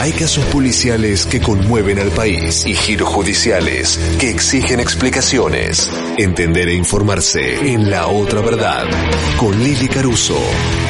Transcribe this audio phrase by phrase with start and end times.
[0.00, 5.92] Hay casos policiales que conmueven al país y giros judiciales que exigen explicaciones.
[6.16, 8.86] Entender e informarse en La Otra Verdad.
[9.36, 10.38] Con Lili Caruso.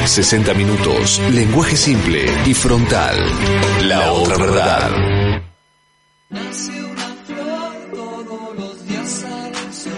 [0.05, 3.17] 60 minutos, lenguaje simple y frontal.
[3.81, 5.41] La Otra Verdad.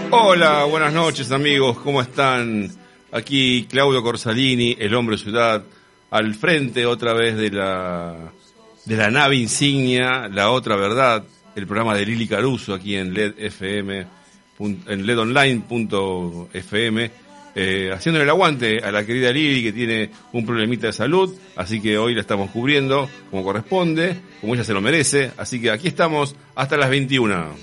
[0.09, 2.71] Hola, buenas noches amigos, ¿cómo están?
[3.11, 5.63] Aquí Claudio Corsalini, el hombre ciudad,
[6.13, 8.31] al frente otra vez de la
[8.85, 11.23] de la nave insignia, La Otra Verdad,
[11.55, 14.05] el programa de Lili Caruso aquí en LED FM,
[14.59, 17.11] en ledonline.fm,
[17.55, 21.81] eh, haciéndole el aguante a la querida Lili que tiene un problemita de salud, así
[21.81, 25.88] que hoy la estamos cubriendo como corresponde, como ella se lo merece, así que aquí
[25.88, 27.55] estamos hasta las 21.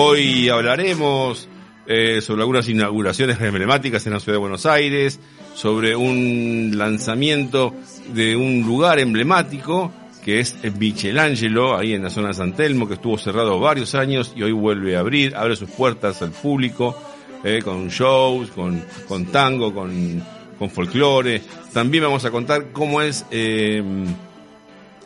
[0.00, 1.48] Hoy hablaremos
[1.88, 5.18] eh, sobre algunas inauguraciones emblemáticas en la ciudad de Buenos Aires,
[5.56, 7.74] sobre un lanzamiento
[8.14, 9.92] de un lugar emblemático
[10.24, 14.32] que es Michelangelo, ahí en la zona de San Telmo, que estuvo cerrado varios años
[14.36, 16.96] y hoy vuelve a abrir, abre sus puertas al público,
[17.42, 20.22] eh, con shows, con, con tango, con,
[20.60, 21.42] con folclore.
[21.72, 23.82] También vamos a contar cómo es eh,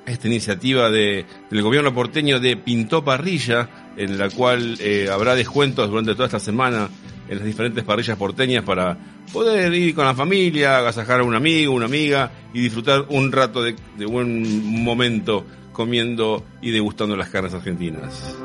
[0.05, 5.89] esta iniciativa de, del gobierno porteño de Pintó Parrilla, en la cual eh, habrá descuentos
[5.89, 6.89] durante toda esta semana
[7.29, 8.97] en las diferentes parrillas porteñas para
[9.33, 13.63] poder ir con la familia, agasajar a un amigo, una amiga y disfrutar un rato
[13.63, 18.37] de, buen momento comiendo y degustando las carnes argentinas.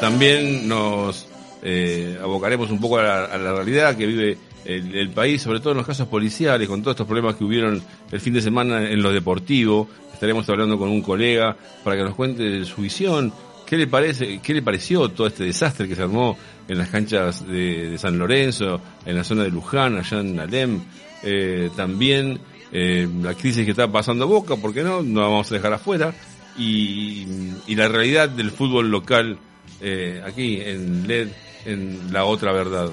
[0.00, 1.28] También nos
[1.62, 5.86] eh, abocaremos un poco a la realidad que vive el, país, sobre todo en los
[5.86, 9.88] casos policiales, con todos estos problemas que hubieron el fin de semana en lo deportivo.
[10.12, 13.32] Estaremos hablando con un colega para que nos cuente su visión,
[13.66, 16.36] qué le parece, qué le pareció todo este desastre que se armó
[16.68, 20.80] en las canchas de, San Lorenzo, en la zona de Luján, allá en Alem.
[21.24, 22.40] Eh, también
[22.72, 26.14] eh, la crisis que está pasando Boca, porque no, no vamos a dejar afuera.
[26.56, 27.26] Y,
[27.66, 29.38] y la realidad del fútbol local
[29.84, 31.28] eh, aquí en LED,
[31.64, 32.90] en la otra verdad.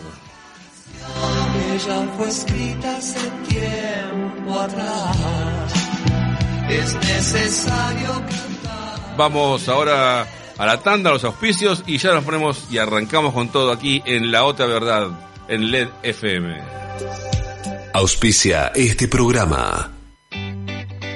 [1.74, 5.74] Ella fue escrita hace tiempo atrás.
[6.70, 8.22] Es necesario
[9.18, 10.26] Vamos ahora
[10.58, 14.02] a la tanda, a los auspicios y ya nos ponemos y arrancamos con todo aquí
[14.06, 15.10] en La Otra Verdad,
[15.50, 16.58] en LED FM.
[17.94, 19.92] Auspicia este programa.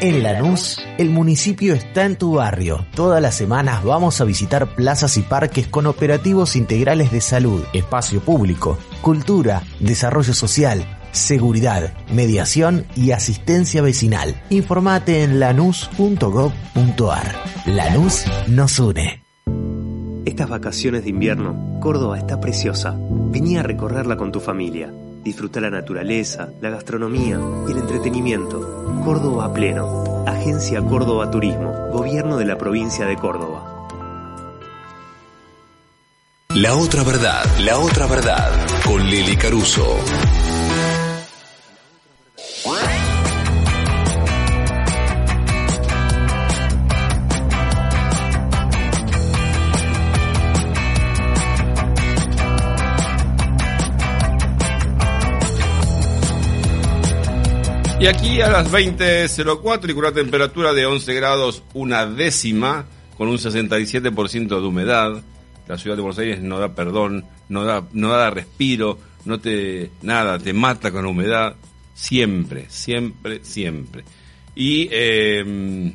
[0.01, 2.85] En Lanús, el municipio está en tu barrio.
[2.93, 8.19] Todas las semanas vamos a visitar plazas y parques con operativos integrales de salud, espacio
[8.19, 14.41] público, cultura, desarrollo social, seguridad, mediación y asistencia vecinal.
[14.49, 17.35] Informate en lanús.gov.ar.
[17.65, 19.21] Lanús nos une.
[20.25, 22.97] Estas vacaciones de invierno, Córdoba está preciosa.
[22.97, 24.91] Vení a recorrerla con tu familia.
[25.21, 27.37] Disfruta la naturaleza, la gastronomía
[27.67, 29.01] y el entretenimiento.
[29.03, 30.23] Córdoba a pleno.
[30.25, 31.73] Agencia Córdoba Turismo.
[31.91, 33.73] Gobierno de la provincia de Córdoba.
[36.55, 38.51] La otra verdad, la otra verdad,
[38.85, 39.97] con Lili Caruso.
[57.99, 62.85] Y aquí a las 20.04 y con una temperatura de 11 grados una décima,
[63.17, 65.23] con un 67% de humedad,
[65.67, 69.91] la ciudad de Buenos Aires no da perdón, no da, no da respiro, no te,
[70.01, 71.55] nada, te mata con la humedad,
[71.93, 74.03] siempre, siempre, siempre.
[74.55, 75.93] Y, eh,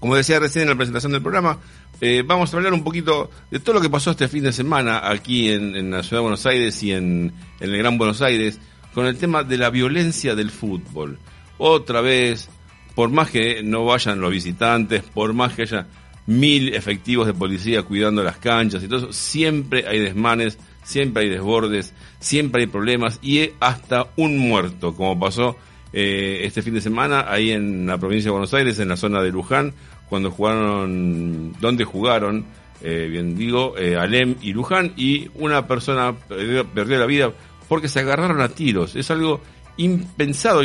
[0.00, 1.58] como decía recién en la presentación del programa,
[2.00, 5.08] eh, vamos a hablar un poquito de todo lo que pasó este fin de semana
[5.08, 8.58] aquí en, en la ciudad de Buenos Aires y en, en el Gran Buenos Aires
[8.92, 11.18] con el tema de la violencia del fútbol.
[11.58, 12.48] Otra vez,
[12.94, 15.86] por más que no vayan los visitantes, por más que haya
[16.26, 21.28] mil efectivos de policía cuidando las canchas y todo eso, siempre hay desmanes, siempre hay
[21.28, 25.56] desbordes, siempre hay problemas y hasta un muerto, como pasó
[25.92, 29.22] eh, este fin de semana ahí en la provincia de Buenos Aires, en la zona
[29.22, 29.74] de Luján,
[30.08, 32.44] cuando jugaron, donde jugaron
[32.86, 37.32] eh, bien digo, eh, Alem y Luján, y una persona perdió, la vida
[37.66, 38.94] porque se agarraron a tiros.
[38.94, 39.40] Es algo
[39.78, 40.60] impensado,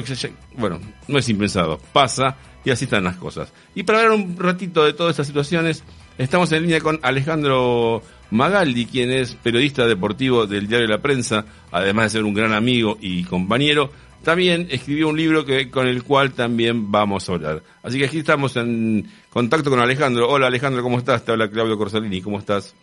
[0.57, 2.35] bueno, no es impensado, pasa
[2.69, 3.51] y así están las cosas.
[3.73, 5.83] Y para hablar un ratito de todas estas situaciones,
[6.17, 12.05] estamos en línea con Alejandro Magaldi, quien es periodista deportivo del diario La Prensa, además
[12.05, 13.91] de ser un gran amigo y compañero.
[14.23, 17.63] También escribió un libro que, con el cual también vamos a hablar.
[17.81, 20.29] Así que aquí estamos en contacto con Alejandro.
[20.29, 21.25] Hola Alejandro, ¿cómo estás?
[21.25, 22.75] Te habla Claudio Corsalini, ¿cómo estás?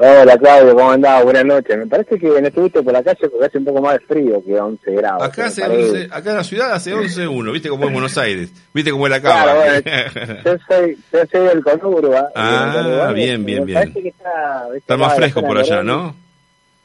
[0.00, 1.24] Hola Claudio, ¿cómo andás?
[1.24, 1.76] Buenas noches.
[1.76, 4.40] Me parece que no estuviste por la calle porque hace un poco más de frío
[4.44, 5.22] que 11 grados.
[5.24, 5.90] Acá, hace parece.
[6.04, 8.52] 11 acá en la ciudad hace 11.1, ¿viste cómo es Buenos Aires?
[8.72, 9.82] ¿Viste cómo es la Claro, cama?
[10.14, 12.28] bueno, yo soy, yo soy del Conurba.
[12.36, 13.78] Ah, del Conurbano, bien, bien, bien.
[13.80, 14.68] Parece que está.
[14.76, 16.14] Está más en fresco por allá, ¿no?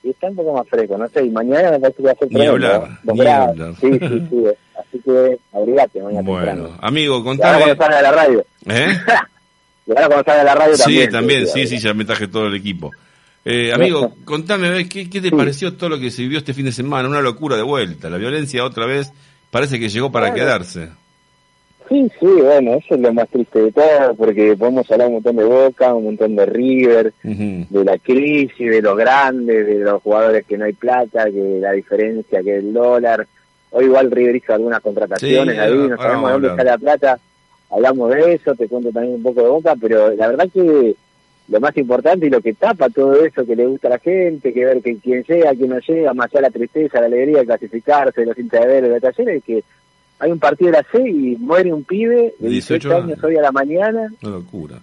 [0.03, 2.15] Y está un poco más fresco, no sé, y mañana me parece que va a
[2.15, 3.49] ser Ni hablar, ni grados.
[3.49, 3.73] hablar.
[3.79, 4.43] Sí, sí, sí.
[4.75, 6.77] Así que abrigate mañana Bueno, temprano.
[6.81, 7.57] amigo, contame.
[7.59, 8.45] cuando salga de la radio.
[8.65, 8.87] ¿Eh?
[9.85, 11.05] de la radio también.
[11.05, 12.91] Sí, también, sí, sí, ya me traje todo el equipo.
[13.45, 15.35] Eh, amigo, contame, ¿qué, qué te Sí.
[15.35, 17.09] pareció todo lo que se vivió este fin de semana?
[17.09, 18.09] Una locura de vuelta.
[18.09, 19.11] La violencia otra vez
[19.51, 20.39] parece que llegó para Claro.
[20.39, 20.89] quedarse.
[21.89, 25.35] Sí, sí, bueno, eso es lo más triste de todo, porque podemos hablar un montón
[25.35, 30.45] de Boca, un montón de River, de la crisis, de los grandes, de los jugadores
[30.45, 33.27] que no hay plata, que la diferencia que el dólar.
[33.71, 37.19] Hoy igual River hizo algunas contrataciones Sí, ahí, no sabemos dónde está la plata.
[37.73, 40.95] Hablamos de eso, te cuento también un poco de Boca, pero la verdad que
[41.49, 44.53] lo más importante y lo que tapa todo eso que le gusta a la gente,
[44.53, 47.39] que ver que quién llega, quién no llega, más allá de la tristeza, la alegría
[47.39, 49.63] de clasificarse, los hinchas de de talleres, es que
[50.19, 53.35] hay un partido de la C y muere un pibe de 18 18 años hoy
[53.37, 54.81] a la mañana Una locura.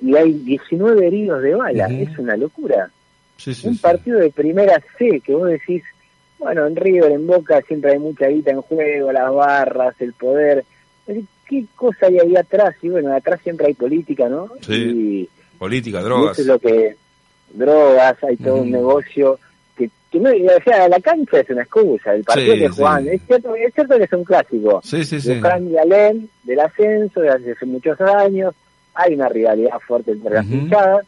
[0.00, 2.90] y hay 19 heridos de bala, es una locura
[3.36, 3.80] Sí, sí, un sí.
[3.80, 5.82] partido de primera C que vos decís,
[6.38, 10.64] bueno, en River, en Boca siempre hay mucha guita en juego, las barras, el poder.
[11.48, 12.74] ¿Qué cosa hay ahí atrás?
[12.82, 14.50] Y bueno, atrás siempre hay política, ¿no?
[14.60, 15.28] Sí,
[15.58, 16.32] Política, Y, y drogas.
[16.38, 16.96] eso es lo que.
[17.52, 19.38] Drogas, hay todo un negocio.
[19.76, 22.74] Que, que no, o sea, la cancha es una excusa, el partido Sí, que sí.
[22.76, 23.08] juegan.
[23.08, 24.80] Es, cierto, es cierto que es un clásico.
[24.84, 25.34] Sí, sí, sí.
[25.40, 28.54] Fran y Alén, del ascenso, de hace muchos años.
[28.94, 31.06] Hay una rivalidad fuerte entre las hinchadas.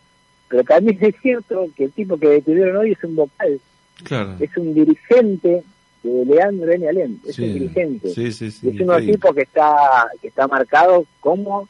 [0.48, 3.60] Pero también es cierto que el tipo que detuvieron hoy es un vocal
[4.02, 4.34] Claro.
[4.40, 5.62] es un dirigente
[6.02, 6.88] de Leandro N.
[6.88, 7.42] Alem, es Sí.
[7.44, 8.08] un dirigente.
[8.10, 8.68] Sí, sí, sí.
[8.70, 9.76] es uno de los tipos que está,
[10.22, 11.68] que está marcado como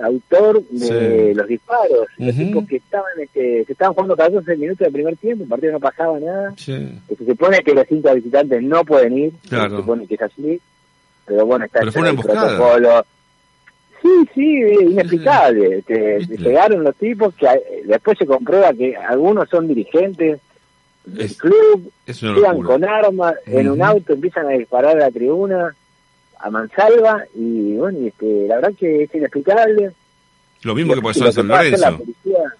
[0.00, 2.06] autor de los disparos.
[2.18, 2.44] Los Ujú.
[2.44, 5.72] tipos que estaban, este, se estaban jugando cada 12 minutos del primer tiempo, el partido
[5.72, 6.54] no pasaba nada.
[6.56, 6.92] Se
[7.26, 9.70] supone que los cinco visitantes no pueden ir, Claro.
[9.70, 10.60] se supone que es así,
[11.26, 13.04] pero bueno, está Pero fue el protocolo.
[14.00, 15.78] Sí, sí, inexplicable.
[15.78, 20.38] Este, llegaron los tipos que eh, después se comprueba que algunos son dirigentes
[21.14, 25.74] del Es- club, llegan con armas en un auto, empiezan a disparar a la tribuna,
[26.40, 29.92] a mansalva, y bueno, y este, la verdad que es inexplicable.
[30.62, 31.98] Lo mismo que pasó en San Lorenzo.
[31.98, 32.54] policía-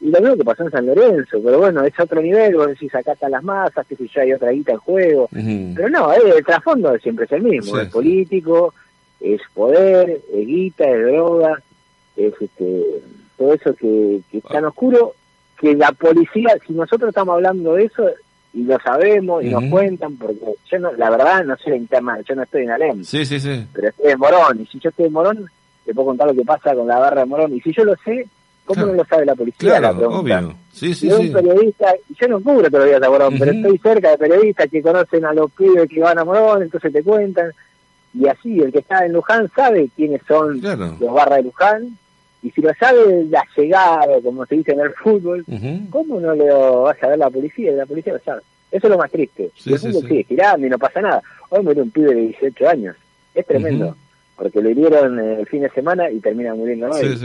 [0.00, 2.94] Y lo mismo que pasó en San Lorenzo, pero bueno, es otro nivel, vos decís,
[2.94, 5.28] acá están las masas, que si ya hay otra guita en juego,
[5.74, 8.74] pero no, eh, el trasfondo siempre es el mismo, Sí, es político,
[9.20, 11.62] es poder, es guita, es droga,
[12.16, 12.84] es este,
[13.38, 14.68] todo eso que, que es tan Ah.
[14.68, 15.14] oscuro,
[15.60, 18.08] que la policía, si nosotros estamos hablando de eso,
[18.52, 20.38] y lo sabemos, y nos cuentan, porque
[20.70, 23.38] yo no, la verdad no sé la interna, yo no estoy en Alem, Sí, sí,
[23.40, 23.66] sí.
[23.72, 25.46] pero estoy en Morón, y si yo estoy en Morón,
[25.84, 27.94] te puedo contar lo que pasa con la barra de Morón, y si yo lo
[28.04, 28.26] sé,
[28.64, 28.88] ¿cómo Claro.
[28.88, 29.70] no lo sabe la policía?
[29.72, 30.20] la Claro, pregunta.
[30.20, 30.54] obvio.
[30.72, 31.28] Sí, sí, Y un sí.
[31.28, 33.60] periodista, y yo no cubro días a Morón, pero Ujú.
[33.60, 37.02] estoy cerca de periodistas que conocen a los pibes que van a Morón, entonces te
[37.02, 37.50] cuentan.
[38.14, 40.96] Y así, el que está en Luján sabe quiénes son Claro.
[40.98, 41.98] los barras de Luján,
[42.46, 45.80] y si lo sabe la llegada, como se dice en el fútbol, Ujú.
[45.90, 47.72] ¿cómo no lo va a saber la policía?
[47.72, 48.42] La policía lo sabe.
[48.70, 49.50] Eso es lo más triste.
[49.56, 50.08] Sí, el fútbol sí.
[50.08, 51.22] sigue girando y no pasa nada.
[51.50, 52.96] Hoy murió un pibe de 18 años.
[53.34, 53.96] Es tremendo.
[54.36, 57.18] Porque lo hirieron eh, el fin de semana y termina muriendo hoy.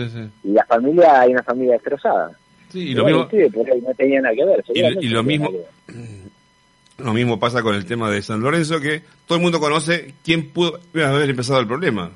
[0.43, 2.31] Y la familia, hay una familia destrozada.
[2.69, 4.63] Sí, y lo mismo, no tenía nada que ver.
[5.01, 5.51] y lo mismo-
[6.99, 10.49] lo mismo pasa con el tema de San Lorenzo, que todo el mundo conoce quién
[10.51, 12.11] pudo haber empezado el problema.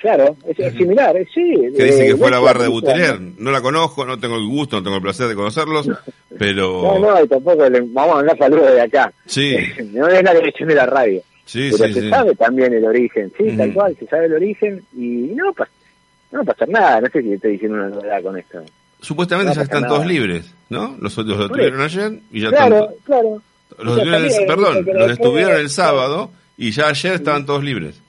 [0.00, 1.54] Claro, es, es similar, eh, sí.
[1.76, 3.20] Que dice eh, que fue la ves barra de Buteler.
[3.38, 5.90] No la conozco, no tengo el gusto, no tengo el placer de conocerlos,
[6.38, 6.82] pero...
[6.82, 9.12] No, no, y tampoco le vamos a mandar saludos de acá.
[9.26, 9.56] Sí,
[9.92, 11.20] no es la dirección de la radio.
[11.44, 12.08] sí, pero sí, se sí.
[12.08, 13.56] sabe también el origen, sí, Ujú.
[13.58, 15.68] tal cual, se sabe el origen y no, pas-
[16.32, 17.00] no va a pasar nada.
[17.02, 18.62] No sé si estoy diciendo una novedad con esto.
[19.02, 19.94] Supuestamente No ya están nada.
[19.94, 20.96] todos libres, ¿no?
[21.00, 22.94] Los otros lo Por tuvieron ayer y ya Claro, están...
[23.04, 23.42] claro.
[23.82, 28.00] Los detuvieron el- perdón, los detuvieron el sábado y ya ayer estaban todos libres.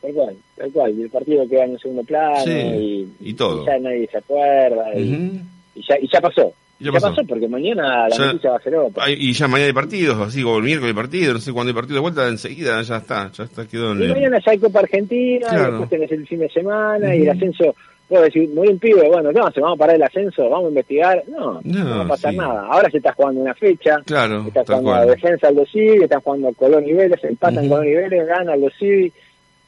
[0.00, 0.98] Tal cual, tal cual.
[0.98, 3.66] Y el partido queda en un segundo plano Sí, y, y todo.
[3.66, 5.38] ya nadie se acuerda y, Ujú.
[5.74, 6.52] y ya, y ya pasó.
[6.82, 7.14] Ya pasó.
[7.28, 9.10] porque mañana la Ya- noticia va a ser otra.
[9.10, 11.74] Y ya mañana hay partidos, así como el miércoles hay partido, no sé cuándo hay
[11.74, 14.78] partido de vuelta, enseguida ya está, ya está, quedó en Y mañana ya hay Copa
[14.80, 15.62] Argentina, Claro.
[15.62, 17.30] y después tenés el fin de semana y Ujú.
[17.30, 17.74] el ascenso
[18.08, 19.62] Puedo decir, muy bien pibe, bueno, ¿qué vamos a hacer?
[19.62, 20.48] ¿Vamos a parar el ascenso?
[20.50, 21.22] ¿Vamos a investigar?
[21.28, 22.38] No, no, No, va a pasar sí.
[22.38, 22.66] nada.
[22.68, 25.06] Ahora se está jugando una fecha, Claro, está jugando cual.
[25.10, 27.68] defensa Aldo Civi, está jugando Colón y Vélez, empatan Ujú.
[27.68, 29.12] Colón y Vélez, gana Aldo Civi,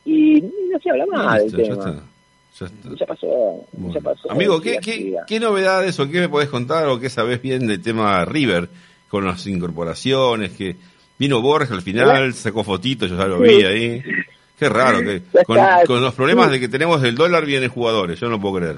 [0.04, 1.74] y no se habla más del ya tema.
[1.74, 2.02] está.
[2.60, 2.88] Ya está.
[2.98, 3.26] Ya pasó,
[3.72, 3.94] Bueno.
[3.94, 4.30] ya pasó.
[4.30, 5.24] Amigo, ¿qué, qué, ya.
[5.26, 8.68] qué novedades o qué me podés contar o qué sabés bien del tema River
[9.08, 10.52] con las incorporaciones?
[10.52, 10.76] que
[11.18, 14.02] Vino Borja al final, sacó fotitos, yo ya lo vi ahí.
[14.58, 18.18] Qué raro, que Ya con, con los problemas de que tenemos del dólar vienen jugadores,
[18.20, 18.76] yo no puedo creer.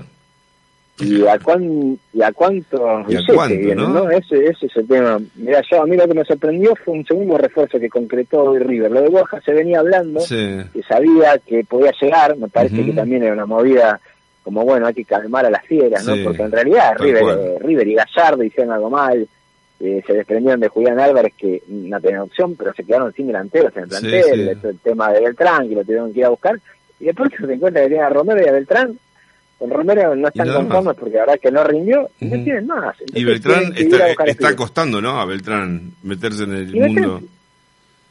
[1.00, 3.88] ¿Y a, cuán, y a cuánto ¿Y a cuánto, viene, no?
[3.88, 4.10] no?
[4.10, 5.18] Ese, ese es el tema.
[5.34, 8.60] Mira, yo a mí lo que me sorprendió fue un segundo refuerzo que concretó hoy
[8.60, 8.92] River.
[8.92, 10.58] Lo de Borja se venía hablando, Sí.
[10.72, 14.00] que sabía que podía llegar, me parece que también era una movida
[14.44, 16.14] como, bueno, hay que calmar a las fieras, ¿no?
[16.14, 19.26] Sí, Porque en realidad River, eh, River y Gallardo hicieron algo mal,
[19.80, 23.76] eh, se desprendieron de Julián Álvarez, que no tenía opción, pero se quedaron sin delanteros
[23.76, 24.22] en el plantel,
[24.62, 24.68] sí.
[24.68, 26.60] El tema de Beltrán, que lo tuvieron que ir a buscar,
[27.00, 28.96] y después se encuentra que tiene a Romero y a Beltrán,
[29.58, 32.44] con Romero no están conformes porque la verdad que no rindió, y no Ujú.
[32.44, 32.96] tienen más.
[33.00, 35.20] Y Entonces Beltrán ir a está, está costando, ¿no?
[35.20, 37.23] A Beltrán meterse en el Y Beltrán mundo.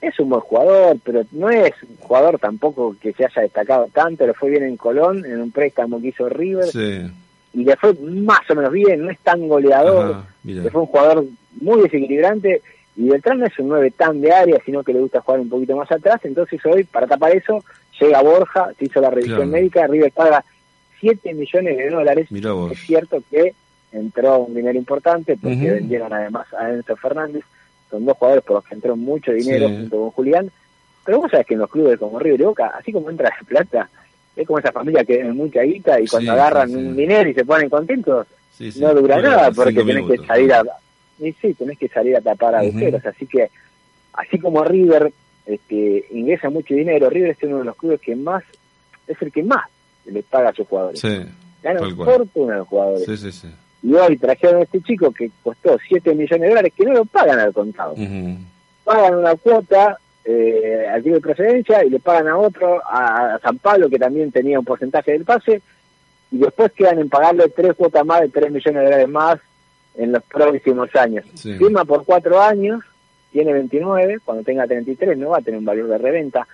[0.02, 4.26] es un buen jugador, pero no es un jugador tampoco que se haya destacado tanto,
[4.26, 7.02] le fue bien en Colón, en un préstamo que hizo River, Sí.
[7.54, 10.88] y le fue más o menos bien, no es tan goleador, Ajá, le fue un
[10.88, 11.26] jugador
[11.62, 12.62] muy desequilibrante,
[12.96, 15.50] y Beltrán no es un 9 tan de área, sino que le gusta jugar un
[15.50, 17.64] poquito más atrás, entonces hoy, para tapar eso,
[18.00, 19.52] llega Borja, se hizo la revisión Claro.
[19.52, 20.44] médica, River paga
[21.04, 23.54] 7 millones de dólares, es cierto que
[23.92, 25.74] entró un dinero importante, porque Ujú.
[25.74, 27.44] vendieron además a Enzo Fernández,
[27.92, 29.76] son dos jugadores por los que entró mucho dinero Sí.
[29.76, 30.50] junto con Julián,
[31.06, 33.46] pero vos sabés que en los clubes como River y Boca, así como entra la
[33.46, 33.90] plata,
[34.34, 37.30] es como esa familia que tiene mucha guita y cuando Sí, agarran sí, un dinero
[37.30, 38.26] y se ponen contentos,
[38.78, 40.22] no dura nada porque tenés minutos.
[40.22, 40.64] que salir a
[41.20, 43.50] y sí, tenés que salir a tapar agujeros, así que
[44.14, 45.12] así como River
[45.46, 48.42] este, ingresa mucho dinero, River es uno de los clubes que más
[49.06, 49.66] es el que más
[50.06, 51.00] le paga a sus jugadores.
[51.00, 51.26] Sí,
[51.62, 53.06] Ganan fortuna a los jugadores.
[53.06, 53.32] sí, sí.
[53.32, 53.48] sí.
[53.84, 57.06] Y hoy trajeron a este chico que costó 7 millones de dólares que no lo
[57.06, 57.96] pagan al contado.
[58.86, 63.40] Pagan una cuota eh, al club de procedencia y le pagan a otro, a, a
[63.40, 65.62] San Pablo, que también tenía un porcentaje del pase,
[66.32, 69.40] y después quedan en pagarle tres cuotas más de 3 millones de dólares más
[69.96, 71.26] en los próximos años.
[71.34, 71.54] Sí.
[71.58, 72.82] Firma por cuatro años,
[73.34, 76.48] tiene 29, cuando tenga 33 no va a tener un valor de reventa.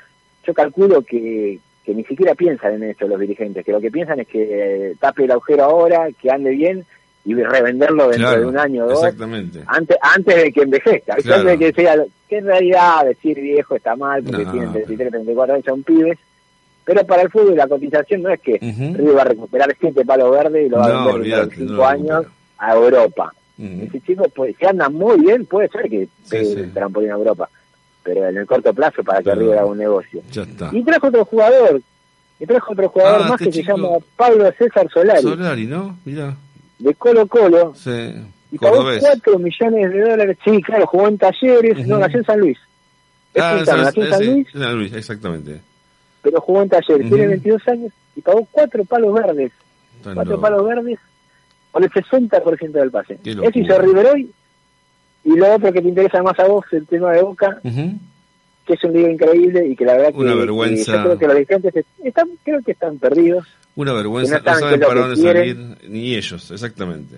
[0.46, 4.19] Yo calculo que, que ni siquiera piensan en eso los dirigentes, que lo que piensan
[4.19, 6.86] es que eh, tape el agujero ahora, que ande bien
[7.25, 9.63] y revenderlo dentro Claro, de un año o dos, Exactamente.
[9.65, 11.96] antes, antes de que envejezca, antes de que sea,
[12.27, 14.51] que en realidad decir viejo está mal, porque No.
[14.51, 16.19] tienen 33, 34 años, son pibes,
[16.86, 18.93] pero para el fútbol la cotización no es que Ujú.
[18.96, 21.60] River va a recuperar siete palos verdes y lo va No, a vender olvídate, en
[21.62, 22.25] 5 no lo años
[22.60, 23.34] a Europa.
[23.58, 26.60] Ese chico, pues, si anda muy bien, puede ser que pegue sí.
[26.60, 27.50] el trampolín a Europa,
[28.03, 30.22] pero en el corto plazo para que River haga un negocio.
[30.32, 30.70] Ya está.
[30.72, 31.82] Y trajo otro jugador,
[32.39, 35.65] y trajo otro jugador Ah, más este que se chico- llama Pablo César Solari, Solari,
[35.68, 35.98] ¿no?
[36.06, 36.36] Mira.
[36.79, 38.13] de Colo Colo, Sí.
[38.51, 39.01] y pagó Cordobés.
[39.01, 40.38] 4 millones de dólares.
[40.46, 42.03] Sí, claro, jugó en Talleres, no, Ujú.
[42.06, 42.58] nació en San Luis.
[43.34, 45.62] Es Ah, puntano, ese- nació en San ese- Luis, San Luis, exactamente.
[46.22, 47.06] pero jugó en Talleres.
[47.06, 47.15] Ujú.
[47.15, 49.51] Tiene 22 años y pagó 4 palos verdes.
[49.98, 50.41] Está 4 loco.
[50.41, 51.00] palos verdes
[51.74, 53.20] por el 60% del pase.
[53.24, 54.32] Eso hizo River hoy.
[55.23, 58.83] Y lo otro que te interesa más a vos, el tema de Boca, que es
[58.83, 60.95] un lío increíble y que la verdad que, Una que vergüenza.
[60.95, 63.45] yo creo que los dirigentes están, creo que están perdidos
[63.75, 65.57] Una vergüenza, no no saben para dónde salir,
[65.88, 67.17] ni ellos, exactamente.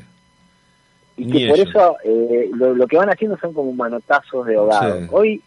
[1.17, 4.55] y Ni que por eso eh, lo, lo que van haciendo son como manotazos de
[4.55, 5.00] ahogado.
[5.01, 5.08] Sí.
[5.12, 5.41] Hoy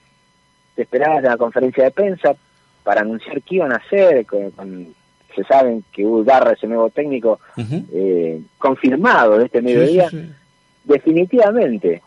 [0.77, 2.35] te esperabas la conferencia de prensa
[2.83, 4.95] para anunciar qué iban a hacer, con, con-
[5.35, 7.41] se saben que Hugo Garra es el nuevo técnico
[7.93, 10.33] eh, confirmado de este Sí, mediodía, sí, sí.
[10.85, 12.03] definitivamente.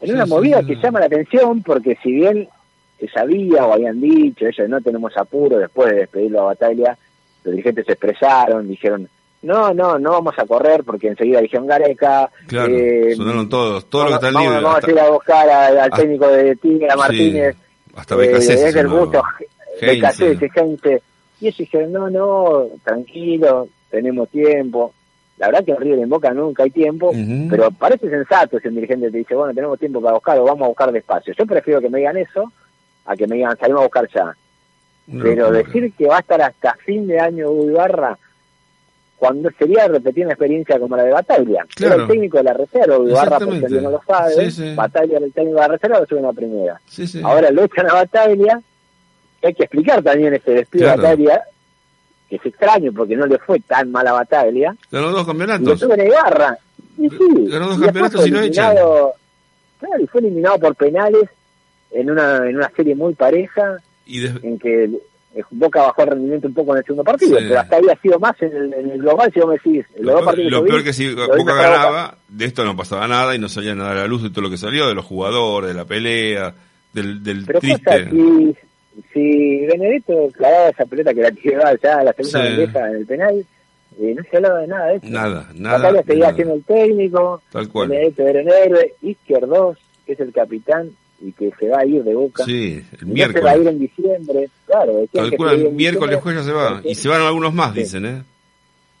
[0.00, 2.48] En una sí, movida sí, que llama la atención porque si bien
[2.98, 6.96] se sabía o habían dicho, ellos no tenemos apuro después de despedirlo a Batalla,
[7.44, 9.08] los dirigentes se expresaron, dijeron,
[9.42, 12.30] no, no, no vamos a correr porque enseguida dijeron Gareca.
[12.46, 14.62] Claro, eh, sonaron todos, todo lo que vamos, está vamos- libre.
[14.64, 17.56] vamos hasta- a ir a buscar al, al hasta- técnico de Tigre, a Martínez.
[17.56, 19.00] Sí, hasta eh, Becasese es sonaba.
[19.00, 19.22] gusto.
[19.80, 21.02] Becasese, Heinze.
[21.40, 24.92] Y ellos dijeron, no, no, tranquilo, tenemos tiempo.
[25.40, 27.12] La verdad que en River en Boca nunca hay tiempo,
[27.48, 30.66] pero parece sensato si un dirigente te dice, bueno, tenemos tiempo para buscar o vamos
[30.66, 31.32] a buscar despacio.
[31.36, 32.52] Yo prefiero que me digan eso
[33.06, 34.36] a que me digan, salimos a buscar ya.
[35.08, 38.18] Una pero decir que va a estar hasta fin de año Hugo Ibarra,
[39.16, 41.64] cuando sería repetir una experiencia como la de Bataglia.
[41.74, 41.94] Claro.
[41.94, 43.06] Era el técnico de la reserva, Ibarra,
[43.38, 43.58] por Exactamente.
[43.58, 44.74] si alguien no lo sabe, Sí, sí.
[44.74, 46.80] Bataglia era el técnico de la reserva, lo suben a primera.
[46.86, 47.20] Sí.
[47.24, 48.60] Ahora lo echan a Bataglia,
[49.40, 51.00] que hay que explicar también este despido Claro.
[51.00, 51.42] de Bataglia,
[52.30, 55.26] que es extraño porque no le fue tan mal a Bataglia, Ganó dos y lo
[55.26, 55.82] campeonatos.
[56.98, 57.18] Y sí,
[57.48, 58.70] Ganó dos y campeonatos fue y echan.
[58.70, 59.12] eliminado-
[59.80, 61.28] Claro, y fue eliminado por penales
[61.90, 64.90] en una, en una serie muy pareja, Y des- en que
[65.50, 67.44] Boca bajó el rendimiento un poco en el segundo partido, Sí.
[67.48, 69.86] pero hasta ahí ha sido más en el, en el global, si vos me decís,
[69.96, 72.76] los Lo, dos peor- lo yo vi, peor que si Boca ganaba, de esto no
[72.76, 74.94] pasaba nada y no salía nada a la luz de todo lo que salió, de
[74.94, 76.52] los jugadores, de la pelea,
[76.92, 78.10] del, del Pero triste.
[78.10, 78.56] si,
[79.12, 82.48] si Benedetto clavaba esa pelota que la tiraba ya a la segunda Sí.
[82.56, 83.44] bandeja en el penal,
[84.00, 85.06] eh, no se hablaba de nada de eso.
[85.08, 85.78] Nada, nada.
[85.78, 86.34] Batalla seguía nada.
[86.36, 87.88] siendo el técnico, Tal cual.
[87.88, 90.90] Benedetto era héroe, Izquierdos, que es el capitán
[91.22, 92.44] y que se va a ir de Boca.
[92.44, 93.66] Sí, el Y no se va a ir miércoles.
[93.66, 94.92] en diciembre, claro.
[95.12, 96.80] se iba el miércoles jueves ya se va.
[96.84, 97.80] Y se van algunos más, Sí.
[97.80, 98.22] dicen, ¿eh?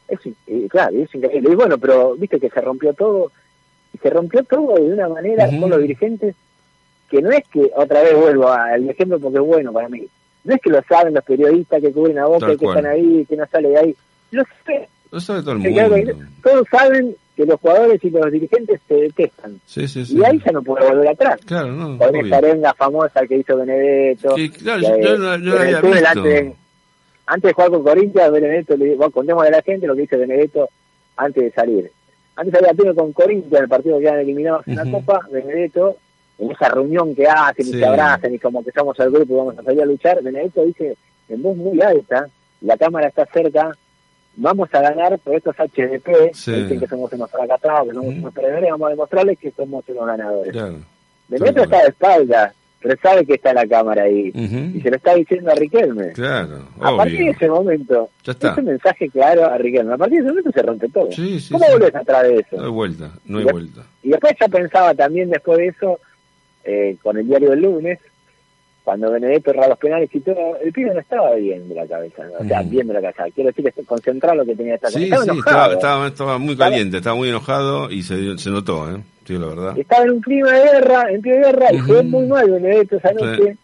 [0.08, 1.50] Es, eh, claro, es increíble.
[1.52, 3.30] Y bueno, pero viste que se rompió todo,
[3.94, 6.34] y se rompió todo de una manera con los dirigentes
[7.10, 10.06] que no es que, otra vez vuelvo al ejemplo porque es bueno para mí,
[10.44, 12.76] no es que lo saben los periodistas que cubren a Boca Tal y que cual.
[12.78, 13.96] están ahí, que no sale de ahí,
[14.30, 16.14] lo sé, Lo sabe todo el que mundo.
[16.42, 19.60] todos saben que los jugadores y los dirigentes se detestan.
[19.66, 20.18] Sí, sí, sí.
[20.18, 21.40] Y ahí ya no puede volver atrás.
[21.46, 21.98] Claro, no.
[21.98, 24.36] Con esa arenga famosa que hizo Benedetto.
[24.36, 26.06] Sí, claro, que, yo, yo yo la había visto.
[26.06, 26.52] Antes,
[27.26, 30.16] antes de jugar con Corinthians, Benedetto, le bueno, contemos a la gente lo que dice
[30.16, 30.68] Benedetto
[31.16, 31.90] antes de salir.
[32.36, 35.96] Antes había tenido con Corinthians, el partido que quedan eliminados en la Copa, Benedetto,
[36.40, 37.78] en esa reunión que hacen y Sí.
[37.78, 40.64] se abrazan y como que somos el grupo y vamos a salir a luchar, Benedetto
[40.64, 40.96] dice
[41.28, 42.28] en voz muy alta,
[42.62, 43.76] la cámara está cerca,
[44.36, 46.52] vamos a ganar por estos HDP, Sí.
[46.52, 50.06] dicen que somos unos fracasados, que somos unos perdedores, vamos a demostrarles que somos unos
[50.06, 50.52] ganadores.
[50.52, 50.76] Claro.
[51.28, 54.32] Benedetto está de espalda, pero sabe que está la cámara ahí.
[54.74, 56.12] Y se lo está diciendo a Riquelme.
[56.12, 60.28] Claro, A partir de ese momento, ese mensaje claro a Riquelme, a partir de ese
[60.30, 61.12] momento se rompe todo.
[61.12, 61.72] Sí, sí, ¿Cómo sí.
[61.72, 62.56] volvés atrás de eso?
[62.56, 63.82] No hay vuelta, no hay vuelta.
[64.02, 66.00] Y después ya pensaba también después de eso,
[66.64, 67.98] eh, con el diario del lunes,
[68.84, 72.22] cuando Benedetto erraba los penales y todo, el pibe no estaba bien de la cabeza,
[72.38, 72.70] o sea, Ujú.
[72.70, 73.24] bien de la cabeza.
[73.34, 76.56] Quiero decir que concentrado lo que tenía esta Sí, estaba sí, estaba, estaba, estaba muy
[76.56, 79.02] caliente, estaba muy enojado y se, se notó, ¿eh?
[79.26, 79.78] Sí, la verdad.
[79.78, 82.96] Estaba en un clima de guerra, en pie de guerra, y jugó muy mal Benedetto
[82.96, 83.14] esa Sí.
[83.16, 83.56] noche.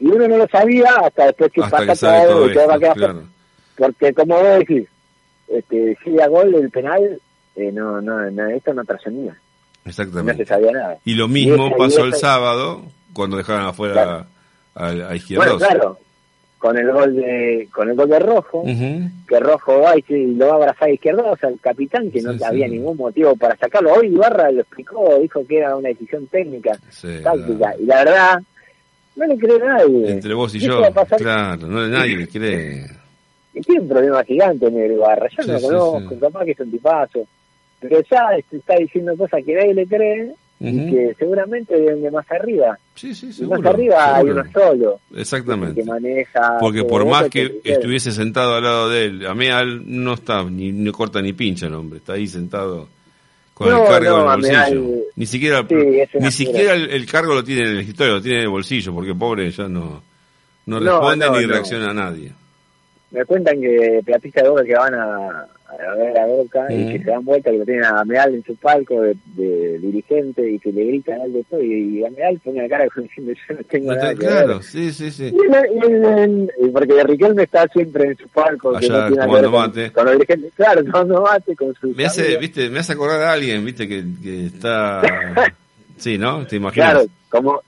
[0.00, 2.78] Y uno no lo sabía hasta después que Hasta pasa que todo todo y esto,
[2.78, 3.22] quedar claro.
[3.76, 4.88] porque como vos decís,
[5.48, 7.20] este, si a gol el penal,
[7.56, 9.36] eh, no, no, no, esto no trascendía,
[9.88, 10.44] no se Exactamente.
[10.46, 10.98] sabía nada.
[11.04, 14.26] Y lo Y mismo esa- pasó el sábado cuando dejaron afuera Claro.
[14.74, 15.58] a, a Bueno, Izquierdos.
[15.58, 15.98] claro,
[16.58, 18.64] con el gol de, con el gol de Rojo,
[19.28, 22.20] que Rojo va y, lo va a abrazar a izquierdo, o sea, el capitán que
[22.20, 22.72] no Sí, había sí.
[22.72, 23.92] ningún motivo para sacarlo.
[23.92, 28.38] Hoy Ibarra lo explicó, dijo que era una decisión técnica, Sí, táctica, y la verdad,
[29.16, 30.10] no le cree nadie.
[30.10, 30.80] Entre vos y yo,
[31.16, 32.86] claro, no nadie le cree.
[33.54, 36.60] y tiene un problema gigante en el Ibarra, yo no lo conozco, capaz que es
[36.60, 37.20] un tipazo,
[37.80, 42.28] pero ya está diciendo cosas que nadie le cree y que seguramente vienen de más
[42.32, 42.76] arriba.
[42.96, 43.60] Sí, sí, seguro.
[43.60, 45.80] más arriba hay uno solo Exactamente.
[45.80, 46.56] que maneja.
[46.58, 50.72] Porque por más que que- estuviese sentado al lado de él, Ameal no está, ni,
[50.72, 52.88] ni corta ni pincha el hombre, está ahí sentado
[53.54, 55.04] con No, el cargo no, en el bolsillo.
[55.14, 58.38] Ni siquiera, Sí, ni siquiera el, el cargo lo tiene en el escritorio, lo tiene
[58.38, 60.02] en el bolsillo, porque pobre ya no,
[60.66, 62.32] no responde no, ni reacciona a nadie.
[63.12, 66.98] Me cuentan que platistas de Boca que van a, a ver a Boca y que
[67.04, 70.58] se dan vuelta, que lo tienen a Meal en su palco de, de dirigente y
[70.58, 73.54] que le gritan algo todo y, y a Meal pone la cara como diciendo yo
[73.54, 74.62] no tengo nada que claro, ver.
[74.62, 75.32] sí, sí, sí.
[76.60, 79.50] Y porque Riquelme está siempre en su palco, que Allá no tiene nada que tomando
[79.50, 79.82] ver mate.
[79.82, 80.52] con, con los dirigentes.
[80.54, 84.04] Claro, tomando mate con su Me hace, viste, me hace acordar a alguien, viste, que,
[84.22, 85.02] que está...
[85.98, 86.46] Sí, ¿no?
[86.46, 86.92] ¿Te imaginas?
[86.92, 87.60] Claro, como,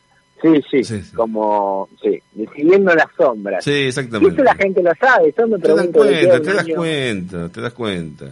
[0.42, 1.14] sí, sí, Sí, sí.
[1.16, 2.20] como, sí,
[2.57, 3.64] siguiendo las sombras.
[3.64, 4.35] Sí, Y exactamente.
[4.35, 6.64] eso la gente lo sabe, yo me Te das pregunto de qué cuenta, te das
[6.64, 8.24] año- cuenta, te das cuenta.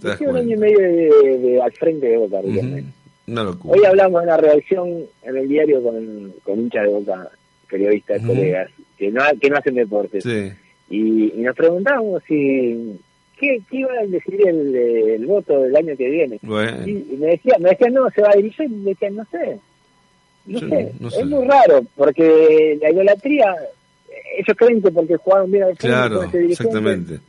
[0.00, 2.80] Te das un año y medio de, de- al frente de Boca, Riquelme.
[2.80, 2.88] Ujú.
[3.26, 3.78] Una locura.
[3.78, 4.88] Hoy hablamos de una redacción
[5.22, 7.28] en el diario con, con hinchas de Boca,
[7.70, 8.28] periodistas, Ujú.
[8.28, 10.24] colegas, que no, que no hacen deportes.
[10.24, 10.50] Sí.
[10.90, 12.98] Y, y nos preguntábamos si
[13.38, 16.38] ¿qué, qué iba a decidir el, el voto del año que viene.
[16.42, 16.86] Bueno.
[16.86, 19.24] Y, y me decía, me decían, no, se va a dirigir, y me decían, no
[19.30, 19.58] sé.
[20.46, 21.20] No sé, no sé.
[21.20, 23.54] es muy raro, porque la idolatría,
[24.38, 27.20] ellos creen que porque jugaron bien al Claro, exactamente.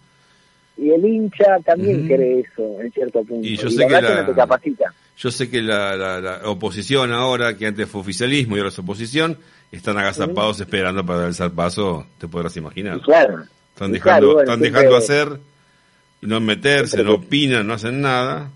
[0.78, 2.08] y el hincha también Ujú.
[2.08, 3.48] cree eso, en cierto punto.
[3.48, 4.94] Y yo y sé la que la- no te capacita.
[5.18, 8.80] Yo sé que la, la- la oposición ahora, que antes fue oficialismo y ahora es
[8.80, 9.38] oposición,
[9.72, 12.98] están agazapados esperando para dar el zarpazo, te podrás imaginar.
[12.98, 13.44] Y claro.
[13.74, 15.40] Están dejando, claro, bueno, están dejando hacer
[16.22, 18.50] no meterse, no opinan, no hacen nada.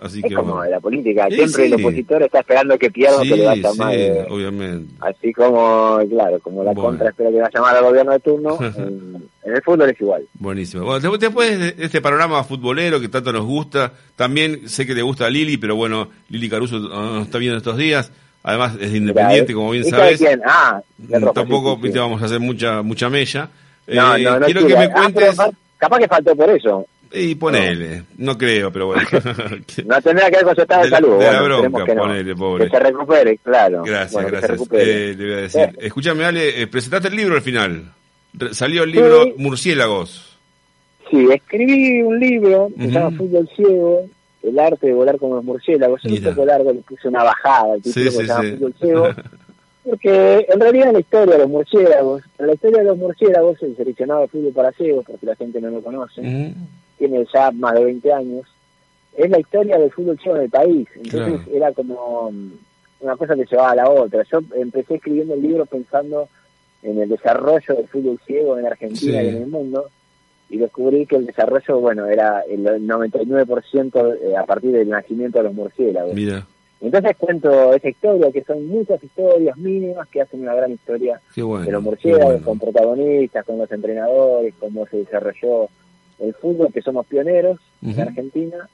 [0.00, 0.70] Así Es que como bueno.
[0.70, 3.78] la política, Sí, siempre el opositor está esperando que pierda Sí, que le vaya sí,
[3.78, 3.94] mal.
[3.94, 4.94] eh, obviamente.
[5.00, 6.88] Así como, claro, como la Bueno.
[6.90, 10.00] contra espera que va a llamar al gobierno de turno, en, en el fútbol es
[10.00, 10.22] igual.
[10.34, 10.84] Buenísimo.
[10.84, 15.26] Bueno, después- de este panorama futbolero que tanto nos gusta, también sé que le gusta
[15.26, 18.12] a Lili, pero bueno, Lili Caruso no nos está viendo estos días.
[18.42, 20.38] Además es independiente, Mirá, como bien ¿hija de sabes.
[20.46, 23.48] Ah, Mm, Rojo, Tampoco viste, vamos a hacer mucha mucha mella.
[23.88, 25.36] No, Eh, no, no quiero que me Ah, cuentes.
[25.78, 26.86] capaz que faltó por eso.
[27.12, 29.02] Y ponele, no, creo, pero bueno.
[29.86, 31.18] No tendrá que ver con su estado de, salud.
[31.18, 32.02] de la bueno, bronca, que no.
[32.02, 32.64] ponele, pobre.
[32.64, 33.82] Que se recupere, claro.
[33.84, 34.68] gracias, Bueno, se gracias.
[34.72, 35.78] Eh, le voy a decir.
[35.80, 37.92] Escúchame, Ale, eh, presentaste el libro al final.
[38.34, 39.34] Re- Salió el libro Sí.
[39.38, 40.38] Murciélagos.
[41.10, 42.92] Sí, escribí un libro que se Ujú.
[42.94, 44.06] llama Fútbol Ciego,
[44.42, 46.04] el arte de volar como los murciélagos.
[46.04, 48.42] Es un poco largo, le puse una bajada al título Sí, que sí, se llama.
[48.58, 49.08] Fútbol Ciego.
[49.88, 54.22] Porque en realidad la historia de los murciélagos, la historia de los murciélagos, el seleccionado
[54.22, 56.22] de fútbol para ciegos, porque la gente no lo conoce.
[56.98, 58.46] Tiene ya más de 20 años,
[59.16, 60.88] es la historia del fútbol ciego en el país.
[60.96, 61.56] Entonces Claro.
[61.56, 62.50] era como mm,
[63.00, 64.22] una cosa que llevaba a la otra.
[64.30, 66.28] Yo empecé escribiendo el libro pensando
[66.82, 69.26] en el desarrollo del fútbol ciego en Argentina Sí.
[69.26, 69.88] y en el mundo,
[70.48, 75.44] y descubrí que el desarrollo, bueno, era el 99% eh, a partir del nacimiento de
[75.44, 76.14] los murciélagos.
[76.14, 76.46] Mira,
[76.80, 81.64] Entonces cuento esa historia, que son muchas historias mínimas que hacen una gran historia bueno.
[81.64, 82.44] de los murciélagos, bueno.
[82.44, 85.68] con protagonistas, con los entrenadores, cómo se desarrolló
[86.20, 87.92] el fútbol, que somos pioneros Ujú.
[88.00, 88.68] en Argentina.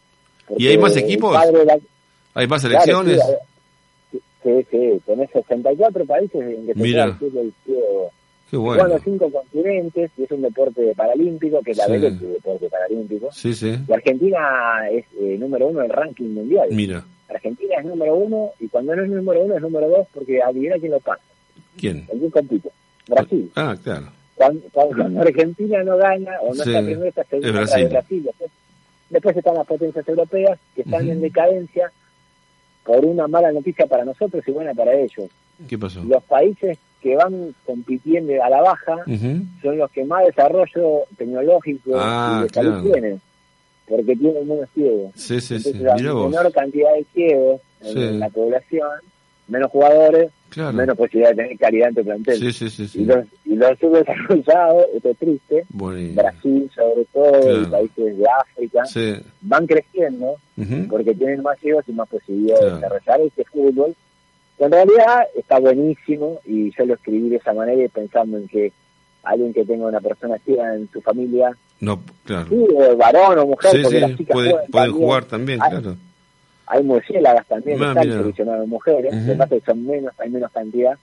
[0.56, 1.32] ¿Y hay más el equipos?
[1.32, 1.78] la-
[2.34, 3.20] ¿Hay más claro, selecciones?
[4.10, 7.02] sí, sí, sí, tenés 64 países en que se Mira.
[7.02, 8.10] juega el fútbol ciego.
[8.50, 8.86] qué bueno.
[8.88, 11.92] los cinco continentes y es un deporte paralímpico, que es la Sí.
[11.92, 13.30] vez de deporte paralímpico.
[13.32, 13.74] Sí, sí.
[13.88, 16.68] Y Argentina es eh, número uno del ranking mundial.
[16.70, 20.42] Mira, Argentina es número uno y cuando no es número uno es número dos porque
[20.42, 21.22] adivina quién lo pasa.
[21.78, 22.06] ¿quién?
[22.12, 22.68] ¿En quién compite?
[23.08, 23.50] Brasil.
[23.54, 24.06] Ah, claro.
[24.42, 27.88] Cuando, cuando Argentina no gana o no Sí, está primero, está segunda es Brasil.
[27.88, 28.22] Brasil.
[28.24, 28.50] Después,
[29.10, 31.90] después están las potencias europeas que están en decadencia
[32.84, 35.30] por una mala noticia para nosotros y buena para ellos.
[35.68, 36.02] ¿Qué pasó?
[36.04, 38.96] Los países que van compitiendo a la baja
[39.62, 42.82] son los que más desarrollo tecnológico Ah, y de salud claro.
[42.90, 43.20] tienen,
[43.88, 45.12] porque tienen menos ciegos.
[45.14, 45.68] Sí, sí, sí.
[45.70, 46.30] Entonces, a Mira vos.
[46.30, 48.18] menor cantidad de ciegos en Sí.
[48.18, 48.88] la población,
[49.48, 50.72] menos jugadores, Claro.
[50.74, 52.38] menos posibilidad de tener calidad en tu plantel.
[52.38, 53.00] Sí, sí, sí.
[53.00, 57.62] Y los, y los subdesarrollados, esto es triste, Brasil sobre todo, Claro.
[57.62, 58.82] y países de África,
[59.42, 60.36] van creciendo
[60.90, 63.94] porque tienen más ciegos y más posibilidad de desarrollar este fútbol,
[64.58, 68.46] que en realidad está buenísimo y yo lo escribí de esa manera y pensando en
[68.48, 68.72] que
[69.24, 72.46] alguien que tenga una persona ciega en su familia, No, claro.
[72.50, 74.16] sí, o varón o mujer, Sí, porque las sí.
[74.18, 75.96] chicas Puede- pueden jugar también, Hay- claro.
[76.66, 80.50] Hay murciélagas también, Ah, están seleccionadas mujeres, que pasa es que son menos, hay menos
[80.52, 80.96] cantidad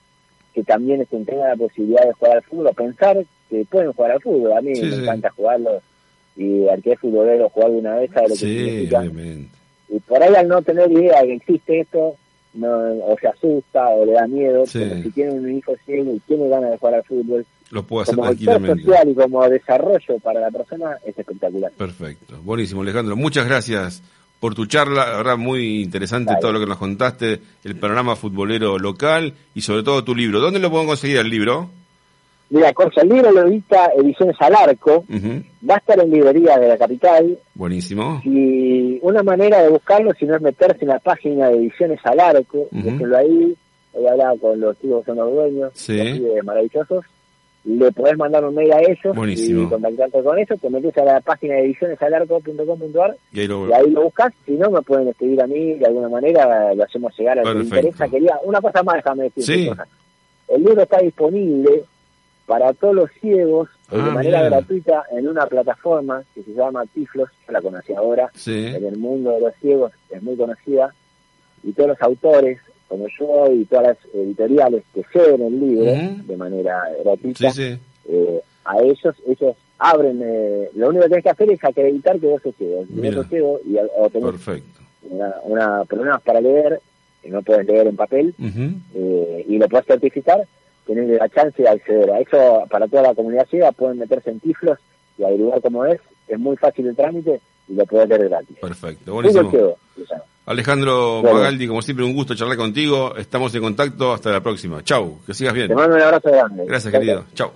[0.54, 3.18] que también este, tengan la posibilidad de jugar al fútbol, o pensar
[3.50, 4.54] que pueden jugar al fútbol.
[4.54, 5.02] A mí Sí, me sí.
[5.04, 5.82] encanta jugarlo
[6.36, 9.00] y al que es futbolero jugar una vez sabe lo que Sí, significa.
[9.00, 9.50] obviamente.
[9.90, 12.16] Y por ahí al no tener idea de que existe esto,
[12.54, 12.68] no,
[13.06, 16.48] o se asusta o le da miedo, pero si tiene un hijo ciego y tiene
[16.50, 18.82] ganas de jugar al fútbol, Lo puedo hacer como tranquilamente.
[18.84, 21.72] social y como desarrollo para la persona, es espectacular.
[21.78, 22.40] Perfecto.
[22.44, 23.16] Buenísimo, Alejandro.
[23.16, 24.02] Muchas gracias
[24.40, 25.08] por tu charla.
[25.10, 29.84] La verdad, muy interesante todo lo que nos contaste, el panorama futbolero local y sobre
[29.84, 30.40] todo tu libro.
[30.40, 31.70] ¿Dónde lo puedo conseguir el libro?
[32.52, 35.44] Mira, Corsa, el libro lo edita Ediciones al Arco, Ujú.
[35.70, 38.22] va a estar en librerías de la capital, Buenísimo.
[38.26, 42.20] y una manera de buscarlo, si no es meterse en la página de Ediciones al
[42.20, 42.90] Arco, Ujú.
[42.90, 43.56] búsquenlo ahí,
[43.94, 46.00] a hablar con los chicos que son los dueños, Sí.
[46.44, 47.06] maravillosos,
[47.66, 49.64] le podés mandar un mail a ellos Buenísimo.
[49.64, 53.74] y contactarte con ellos, te metes a la página de edicionesalarco.com.ar Y ahí lo- y
[53.74, 57.18] ahí lo buscas, si no me pueden escribir a mí de alguna manera, lo hacemos
[57.18, 57.76] llegar a Perfecto.
[57.76, 58.08] interesa.
[58.08, 59.44] Quería, una cosa más, déjame decir.
[59.44, 59.70] Sí.
[60.48, 61.84] El libro está disponible
[62.48, 66.86] para todos los ciegos eh, de Ah, manera gratuita en una plataforma que se llama
[66.88, 68.68] Tiflos, yo la conocí ahora, Sí.
[68.68, 70.94] en el mundo de los ciegos es muy conocida,
[71.64, 75.92] y todos los autores, como yo y todas las editoriales que ceden el libro
[76.26, 77.80] de manera gratuita, Sí, sí.
[78.10, 82.28] eh, a ellos, ellos abren, eh, lo único que tenés que hacer es acreditar que
[82.28, 82.84] vos sos ciego.
[82.86, 84.80] Si sos ciego y, o tenés Perfecto.
[85.10, 86.82] una, una, problemas para leer,
[87.22, 88.34] que no puedes leer en papel,
[88.96, 90.46] eh, y lo puedes certificar,
[90.86, 92.64] tenés la chance de acceder a eso.
[92.70, 94.80] Para toda la comunidad ciega pueden meterse en Tiflos
[95.18, 96.00] y averiguar cómo es.
[96.28, 98.58] Es muy fácil el trámite y lo puedes leer gratis.
[98.60, 99.14] Perfecto.
[99.14, 99.52] Buenísimo.
[99.52, 100.22] llama.
[100.46, 101.38] Alejandro Bueno.
[101.38, 103.16] Magaldi, como siempre, un gusto charlar contigo.
[103.16, 104.14] Estamos en contacto.
[104.14, 104.84] Hasta la próxima.
[104.84, 105.20] Chau.
[105.26, 105.68] Que sigas bien.
[105.68, 106.66] Te mando un abrazo grande.
[106.66, 107.26] Gracias, Chao, querido.
[107.36, 107.52] Chau.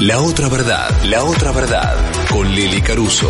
[0.00, 1.94] La otra verdad, la otra verdad,
[2.30, 3.28] con Lili Caruso.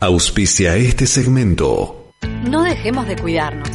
[0.00, 2.10] Auspicia este segmento.
[2.50, 3.70] No dejemos de cuidarnos.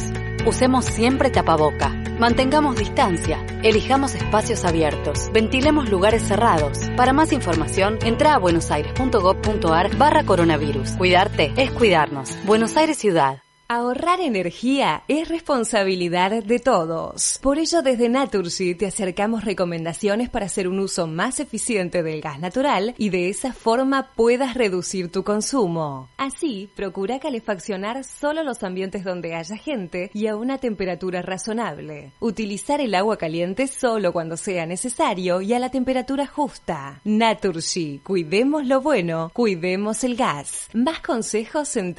[0.46, 1.92] Usemos siempre tapaboca.
[2.18, 3.38] Mantengamos distancia.
[3.62, 5.30] Elijamos espacios abiertos.
[5.32, 6.78] Ventilemos lugares cerrados.
[6.96, 10.92] Para más información, entra a buenosaires.gov.ar barra coronavirus.
[10.92, 12.36] Cuidarte es cuidarnos.
[12.44, 13.42] Buenos Aires Ciudad.
[13.70, 17.38] Ahorrar energía es responsabilidad de todos.
[17.42, 22.40] Por ello, desde Naturgy te acercamos recomendaciones para hacer un uso más eficiente del gas
[22.40, 26.08] natural y de esa forma puedas reducir tu consumo.
[26.16, 32.12] Así, procura calefaccionar solo los ambientes donde haya gente y a una temperatura razonable.
[32.20, 37.02] Utilizar el agua caliente solo cuando sea necesario y a la temperatura justa.
[37.04, 40.70] Naturgy, cuidemos lo bueno, cuidemos el gas.
[40.72, 41.92] Más consejos en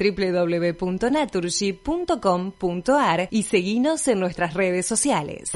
[1.60, 5.50] membership.com.ar y seguinos en nuestras redes sociales.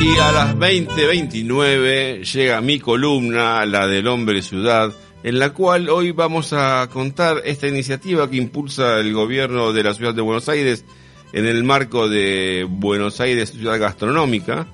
[0.00, 6.12] Y a las 20:29 llega mi columna, la del hombre ciudad, en la cual hoy
[6.12, 10.84] vamos a contar esta iniciativa que impulsa el gobierno de la ciudad de Buenos Aires
[11.32, 14.66] en el marco de Buenos Aires Ciudad Gastronómica,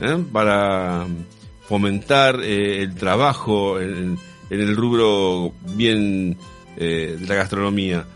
[0.00, 0.16] ¿eh?
[0.32, 1.06] para
[1.68, 4.18] fomentar eh, el trabajo en,
[4.50, 6.36] el rubro bien
[6.76, 8.06] eh, de la gastronomía.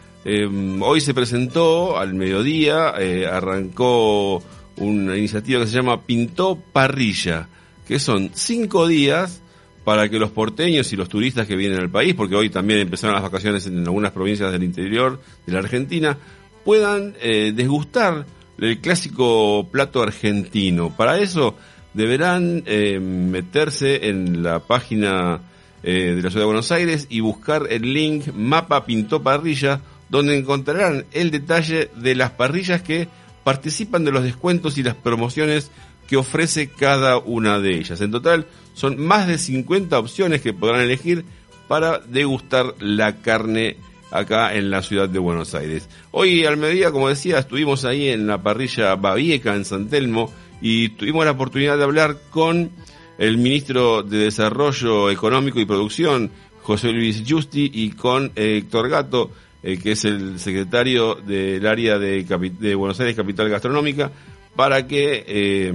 [0.81, 2.95] hoy se presentó al mediodía,
[3.31, 4.43] arrancó
[4.77, 7.49] una iniciativa que se llama Pintó Parrilla,
[7.87, 9.43] que son cinco días
[9.85, 13.15] para que los porteños y los turistas que vienen al país, porque hoy también empezaron
[13.15, 16.17] las vacaciones en algunas provincias del interior de la Argentina,
[16.65, 18.27] puedan eh, desgustar
[18.59, 20.95] el clásico plato argentino.
[20.97, 21.57] Para eso
[21.95, 25.41] deberán eh, meterse en la página
[25.83, 30.37] eh, de la Ciudad de Buenos Aires y buscar el link Mapa Pintó Parrilla, donde
[30.37, 33.09] encontrarán el detalle de las parrillas que
[33.45, 35.71] participan de los descuentos y las promociones
[36.07, 38.01] que ofrece cada una de ellas.
[38.01, 41.25] En total son más de 50 opciones que podrán elegir
[41.69, 43.77] para degustar la carne
[44.11, 45.89] acá en la ciudad de Buenos Aires.
[46.11, 50.31] Hoy al mediodía, como decía, estuvimos ahí en la parrilla Babieca en San Telmo
[50.63, 52.71] y tuvimos la oportunidad de hablar con
[53.19, 56.31] el ministro de Desarrollo Económico y Producción,
[56.63, 59.31] José Luis Justi, y con Héctor Gato,
[59.63, 64.13] eh, que es el secretario del área de, Buenos Aires Capital Gastronómica,
[64.55, 65.73] para que eh,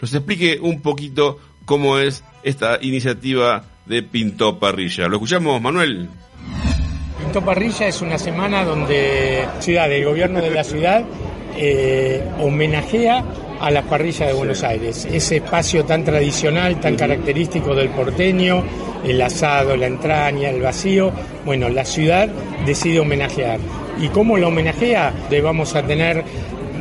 [0.00, 5.08] nos explique un poquito cómo es esta iniciativa de Pinto Parrilla.
[5.08, 6.08] ¿Lo escuchamos, Manuel?
[7.18, 11.04] Pinto Parrilla es una semana donde ciudad, el gobierno de la ciudad
[11.56, 13.24] eh, homenajea
[13.60, 18.62] a la parrilla de Buenos Aires, ese espacio tan tradicional, tan característico del porteño,
[19.04, 21.12] el asado, la entraña, el vacío,
[21.44, 22.28] bueno, la ciudad
[22.64, 23.58] decide homenajear.
[24.00, 25.12] ¿Y cómo lo homenajea?
[25.42, 26.24] Vamos a tener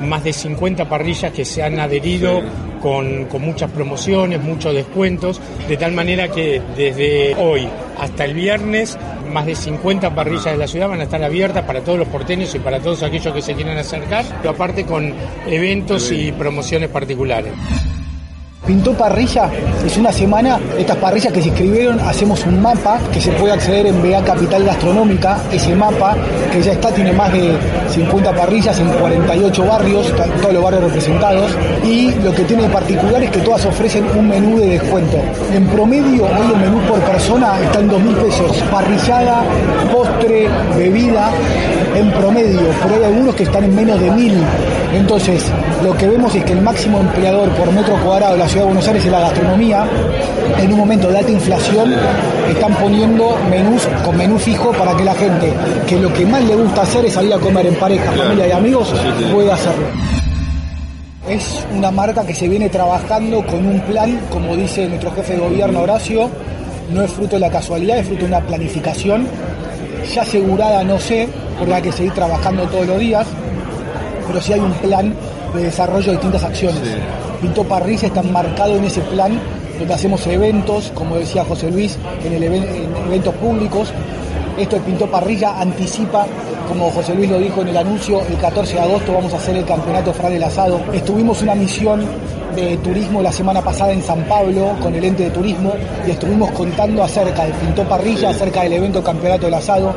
[0.02, 2.42] más de 50 parrillas que se han adherido
[2.86, 7.68] con, con, muchas promociones, muchos descuentos, de tal manera que desde hoy
[8.00, 8.96] hasta el viernes
[9.34, 12.54] más de 50 parrillas de la ciudad van a estar abiertas para todos los porteños
[12.54, 15.12] y para todos aquellos que se quieran acercar, pero aparte con
[15.48, 17.54] eventos y promociones particulares.
[18.66, 19.48] Pintó parrilla,
[19.86, 23.86] es una semana, estas parrillas que se inscribieron, hacemos un mapa que se puede acceder
[23.86, 26.16] en BA Capital Gastronómica, ese mapa
[26.52, 27.56] que ya está, tiene más de
[27.92, 31.52] 50 parrillas en 48 barrios, todos los barrios representados,
[31.84, 35.18] y lo que tiene de particular es que todas ofrecen un menú de descuento.
[35.54, 39.44] En promedio, hoy el menú por persona está en 2 mil pesos, parrillada,
[39.94, 41.30] postre, bebida,
[41.96, 44.44] en promedio, pero hay algunos que están en menos de mil.
[44.96, 45.46] Entonces,
[45.84, 48.68] lo que vemos es que el máximo empleador por metro cuadrado de la ciudad de
[48.68, 49.86] Buenos Aires es la gastronomía.
[50.58, 51.94] En un momento de alta inflación
[52.50, 55.52] están poniendo menús con menú fijo para que la gente,
[55.86, 58.52] que lo que más le gusta hacer es salir a comer en pareja, familia y
[58.52, 58.94] amigos,
[59.34, 59.86] pueda hacerlo.
[61.28, 65.40] Es una marca que se viene trabajando con un plan, como dice nuestro jefe de
[65.40, 66.30] gobierno Horacio,
[66.94, 69.28] no es fruto de la casualidad, es fruto de una planificación
[70.14, 71.28] ya asegurada, no sé,
[71.58, 73.26] porque hay que seguir trabajando todos los días,
[74.28, 75.14] pero sí hay un plan
[75.54, 76.82] de desarrollo de distintas acciones.
[77.42, 79.40] Pinto Parrilla está marcado en ese plan
[79.78, 83.92] donde hacemos eventos, como decía José Luis, en, el en eventos públicos.
[84.58, 86.26] Esto de Pinto Parrilla anticipa,
[86.70, 89.58] como José Luis lo dijo en el anuncio, el 14 de agosto vamos a hacer
[89.58, 90.80] el campeonato Fran del Asado.
[90.94, 92.06] Estuvimos una misión
[92.56, 95.74] de turismo la semana pasada en San Pablo con el ente de turismo
[96.08, 99.94] y estuvimos contando acerca del Pinto Parrilla, acerca del evento Campeonato del Asado,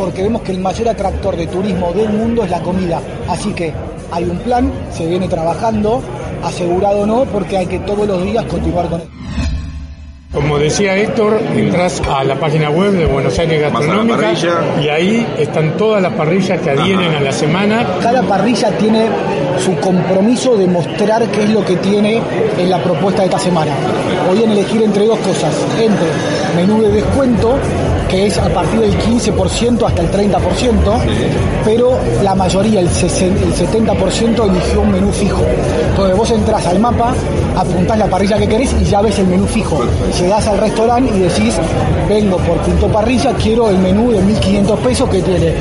[0.00, 3.02] porque vemos que el mayor atractor de turismo del mundo es la comida.
[3.28, 3.70] Así que
[4.10, 6.00] hay un plan, se viene trabajando,
[6.42, 9.08] asegurado no, porque hay que todos los días continuar con él.
[10.32, 14.32] Como decía Héctor, entras a la página web de Buenos Aires Gastronómica
[14.80, 17.84] y ahí están todas las parrillas que adhieren a la semana.
[18.00, 19.08] Cada parrilla tiene
[19.58, 22.22] su compromiso de mostrar qué es lo que tiene
[22.56, 23.72] en la propuesta de esta semana.
[24.28, 26.06] Podían elegir entre dos cosas, entre
[26.54, 27.58] menú de descuento,
[28.08, 30.38] que es a partir del 15% hasta el 30%,
[31.64, 35.42] pero la mayoría, el 70% eligió un menú fijo.
[35.90, 37.14] Entonces vos entras al mapa,
[37.56, 39.80] apuntás la parrilla que querés y ya ves el menú fijo
[40.20, 41.54] llegás al restaurante y decís,
[42.08, 45.54] vengo por Pinto Parrilla, quiero el menú de 1.500 pesos que tiene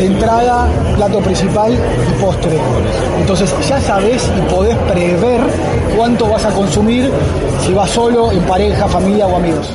[0.00, 2.58] entrada, plato principal y postre.
[3.20, 5.40] Entonces ya sabes y podés prever
[5.96, 7.10] cuánto vas a consumir
[7.64, 9.70] si vas solo, en pareja, familia o amigos.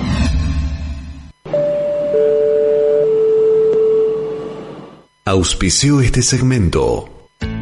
[5.26, 7.08] Auspició este segmento.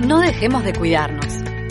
[0.05, 1.27] No dejemos de cuidarnos.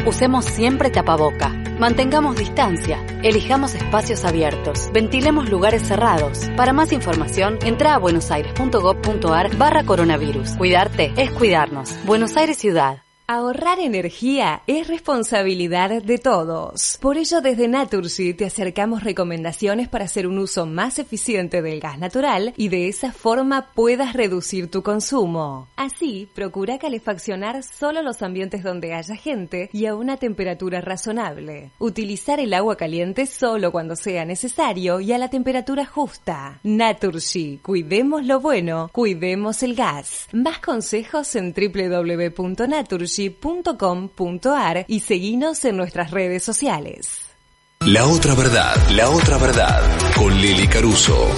[0.06, 1.48] Usemos siempre tapaboca.
[1.78, 2.98] Mantengamos distancia.
[3.22, 4.90] Elijamos espacios abiertos.
[4.92, 6.48] Ventilemos lugares cerrados.
[6.56, 10.52] Para más información, entra a buenosaires.gov.ar barra coronavirus.
[10.52, 11.96] Cuidarte es cuidarnos.
[12.04, 13.07] Buenos Aires Ciudad.
[13.30, 16.96] Ahorrar energía es responsabilidad de todos.
[16.98, 21.98] Por ello, desde Naturgy te acercamos recomendaciones para hacer un uso más eficiente del gas
[21.98, 25.68] natural y de esa forma puedas reducir tu consumo.
[25.76, 31.70] Así, procura calefaccionar solo los ambientes donde haya gente y a una temperatura razonable.
[31.78, 36.60] Utilizar el agua caliente solo cuando sea necesario y a la temperatura justa.
[36.62, 40.28] Naturgy, cuidemos lo bueno, cuidemos el gas.
[40.32, 47.28] Más consejos en www.naturgy .com.ar y seguinos en nuestras redes sociales.
[47.80, 49.82] La otra verdad, la otra verdad,
[50.16, 51.28] con Lili Caruso.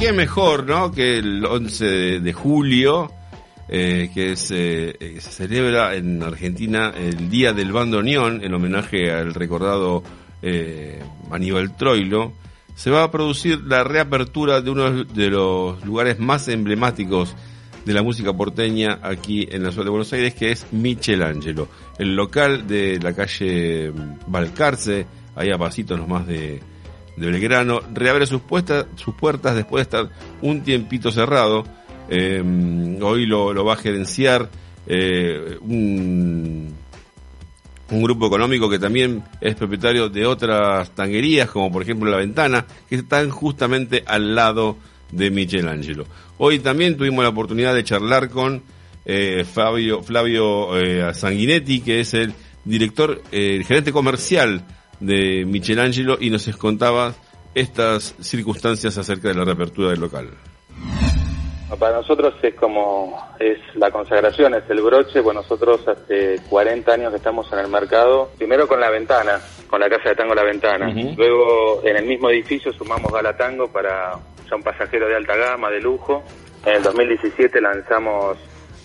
[0.00, 0.90] Qué mejor, ¿no?
[0.90, 3.12] Que el 11 de, julio,
[3.68, 9.34] eh, que eh, eh, se celebra en Argentina el Día del Bandoneón, en homenaje al
[9.34, 10.02] recordado
[10.40, 12.32] eh, Aníbal Troilo,
[12.74, 17.36] se va a producir la reapertura de uno de los lugares más emblemáticos
[17.84, 22.16] de la música porteña aquí en la ciudad de Buenos Aires, que es Michelangelo, el
[22.16, 23.92] local de la calle
[24.26, 26.62] Balcarce, ahí a pasitos nomás de,
[27.20, 28.40] de Belgrano, reabre sus,
[28.96, 31.64] sus puertas después de estar un tiempito cerrado.
[32.08, 32.42] Eh,
[33.02, 34.48] hoy lo, va a gerenciar
[34.86, 36.74] eh, un,
[37.90, 42.96] grupo económico que también es propietario de otras tanguerías, como por ejemplo La Ventana, que
[42.96, 44.78] están justamente al lado
[45.12, 46.06] de Michelangelo.
[46.38, 48.62] Hoy también tuvimos la oportunidad de charlar con
[49.04, 50.70] eh, Flavio, Flavio
[51.12, 52.32] Sanguinetti, que es el
[52.64, 54.64] director, el gerente comercial
[55.00, 57.14] de Michelangelo y nos contaba
[57.54, 60.28] estas circunstancias acerca de la reapertura del local.
[61.78, 67.10] Para nosotros es como, es la consagración, es el broche, pues nosotros hace 40 años
[67.10, 70.42] que estamos en el mercado, primero con La Ventana, con la Casa de Tango La
[70.42, 71.16] Ventana, uh -huh.
[71.16, 75.80] luego en el mismo edificio sumamos Galatango para ya un pasajero de alta gama, de
[75.80, 76.24] lujo,
[76.66, 78.36] en el 2017 lanzamos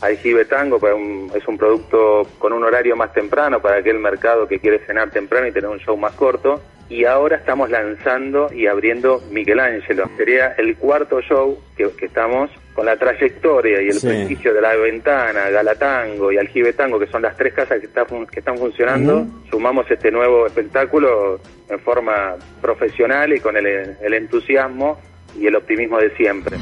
[0.02, 4.48] Aljibe Tango, para un, es un producto con un horario más temprano para aquel mercado
[4.48, 6.62] que quiere cenar temprano y tener un show más corto.
[6.88, 10.08] Y ahora estamos lanzando y abriendo Michelangelo.
[10.18, 14.08] Sería el cuarto show que, que estamos con la trayectoria y el sí.
[14.08, 18.06] prestigio de La Ventana, Galatango y Aljibe Tango, que son las tres casas que, está,
[18.06, 19.18] que están funcionando.
[19.18, 19.50] Uh -huh.
[19.50, 23.66] Sumamos este nuevo espectáculo en forma profesional y con el,
[24.00, 25.00] el entusiasmo
[25.40, 26.58] y el optimismo de siempre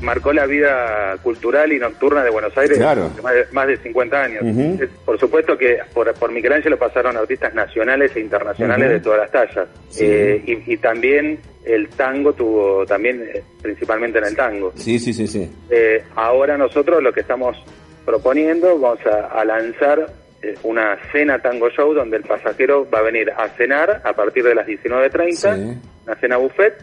[0.00, 3.10] marcó la vida cultural y nocturna de Buenos Aires claro.
[3.22, 4.42] más, de, más, de, 50 años.
[4.42, 4.88] Uh -huh.
[5.04, 8.94] Por supuesto que por, por Michelangelo pasaron artistas nacionales e internacionales uh -huh.
[8.94, 9.68] de todas las tallas.
[9.88, 10.04] Sí.
[10.04, 14.72] Eh, y, y, también el tango tuvo, también eh, principalmente en el tango.
[14.76, 15.50] Sí, sí, sí, sí.
[15.70, 17.56] Eh, ahora nosotros lo que estamos
[18.04, 20.06] proponiendo, vamos a, a lanzar
[20.40, 24.44] eh, una cena tango show donde el pasajero va a venir a cenar a partir
[24.44, 25.78] de las 19.30, sí.
[26.06, 26.74] una cena buffet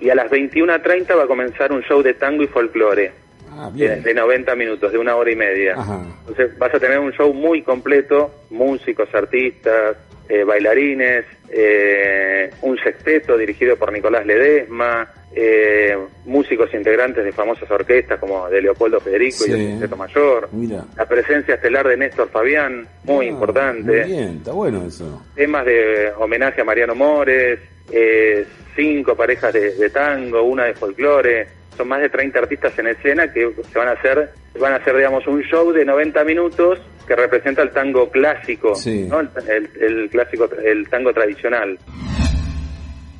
[0.00, 3.12] y a las 21.30 va a comenzar un show de tango y folclore.
[3.56, 5.74] Ah, de, de, 90 minutos, de una hora y media.
[5.76, 6.00] Ajá.
[6.20, 9.96] Entonces vas a tener un show muy completo, músicos, artistas,
[10.28, 18.20] eh, bailarines, eh, un sexteto dirigido por Nicolás Ledesma, eh, músicos integrantes de famosas orquestas
[18.20, 19.50] como de Leopoldo Federico sí.
[19.50, 20.84] y el Sexteto Mayor, Mira.
[20.96, 24.04] la presencia estelar de Néstor Fabián, muy ah, importante.
[24.04, 25.22] Muy bien, está bueno eso.
[25.34, 27.58] Temas de homenaje a Mariano Mores,
[27.90, 32.86] eh, cinco parejas de, de, tango, una de folclore, son más de 30 artistas en
[32.88, 36.80] escena que se van a hacer, van a hacer digamos un show de 90 minutos
[37.06, 39.06] que representa el tango clásico, sí.
[39.08, 39.20] ¿no?
[39.20, 41.78] el, el, el, clásico, el tango tradicional.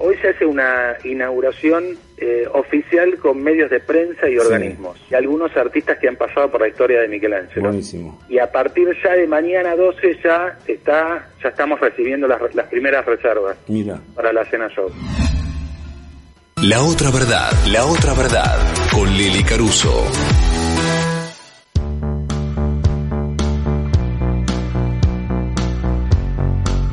[0.07, 5.05] Hoy se hace una inauguración eh, oficial con medios de prensa y organismos sí.
[5.12, 7.69] y algunos artistas que han pasado por la historia de Michelangelo.
[7.69, 8.21] Buenísimo.
[8.29, 13.07] Y a partir ya de mañana 12 ya está, ya estamos recibiendo las, las primeras
[13.07, 13.99] reservas Mira.
[14.14, 14.90] para la cena show.
[16.63, 18.59] La otra verdad, la otra verdad,
[18.92, 20.05] con Lili Caruso.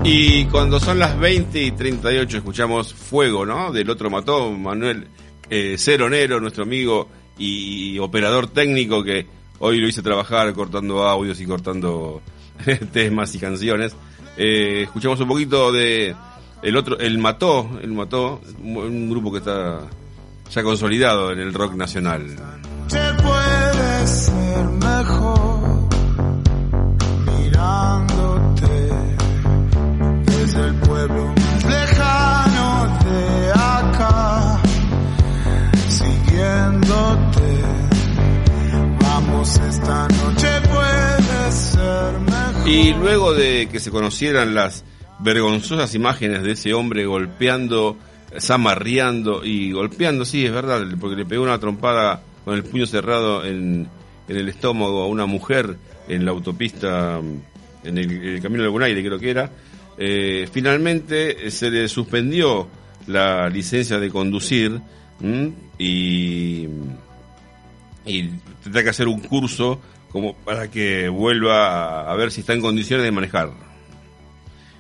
[0.04, 3.72] Y cuando son las 20 y 38 escuchamos Fuego, ¿no?
[3.72, 5.08] Del otro mató, Manuel
[5.50, 9.28] eh, Ceronero, nuestro amigo y operador técnico que
[9.60, 12.22] hoy lo hice trabajar cortando audios y cortando
[12.92, 13.96] temas y canciones.
[14.38, 16.16] Eh, escuchamos un poquito de
[16.64, 19.82] el otro, el Mató, el Mató, un grupo que está
[20.50, 22.28] ya consolidado en el rock nacional.
[22.88, 25.90] Se puede ser mejor
[27.26, 28.31] mirándote
[39.42, 42.70] esta noche puede ser mejor.
[42.70, 44.84] Y luego de que se conocieran las
[45.18, 47.98] vergonzosas imágenes de ese hombre golpeando,
[48.40, 53.44] zamarreando y golpeando, sí, es verdad, porque le pegó una trompada con el puño cerrado
[53.44, 53.90] en,
[54.28, 55.76] el estómago a una mujer
[56.08, 57.20] en la autopista,
[57.84, 59.52] en el, camino de Buenaire creo que era,
[59.98, 62.68] eh, finalmente eh, se le suspendió
[63.08, 64.80] la licencia de conducir
[65.80, 66.68] y
[68.06, 68.30] y
[68.64, 69.80] tendrá que hacer un curso
[70.12, 73.52] como para que vuelva a, ver si está en condiciones de manejar.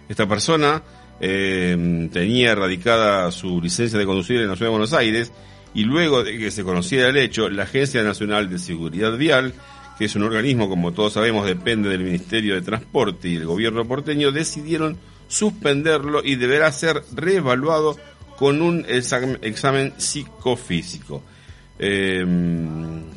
[0.09, 0.83] Esta persona
[1.21, 5.31] eh, tenía erradicada su licencia de conducir en la ciudad de Buenos Aires
[5.73, 9.53] y luego de que se conociera el hecho, la Agencia Nacional de Seguridad Vial,
[9.97, 13.85] que es un organismo, como todos sabemos, depende del Ministerio de Transporte y el gobierno
[13.85, 14.97] porteño, decidieron
[15.29, 17.97] suspenderlo y deberá ser reevaluado
[18.37, 21.23] con un exam- examen psicofísico.
[21.81, 22.25] Eh,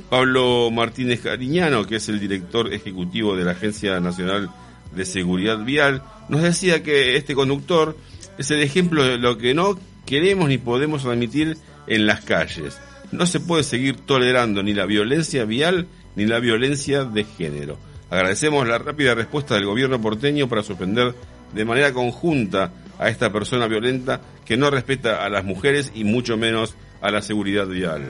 [0.09, 4.51] Pablo Martínez Cariñano, que es el director ejecutivo de la Agencia Nacional
[4.95, 7.97] de Seguridad Vial, nos decía que este conductor
[8.39, 12.81] es el ejemplo de lo que no queremos ni podemos admitir en las calles.
[13.13, 15.87] No se puede seguir tolerando ni la violencia vial
[16.17, 17.79] ni la violencia de género.
[18.11, 21.15] Agradecemos la rápida respuesta del gobierno porteño para suspender
[21.53, 26.37] de manera conjunta a esta persona violenta que no respeta a las mujeres y mucho
[26.37, 26.75] menos
[27.05, 28.03] a la seguridad vial.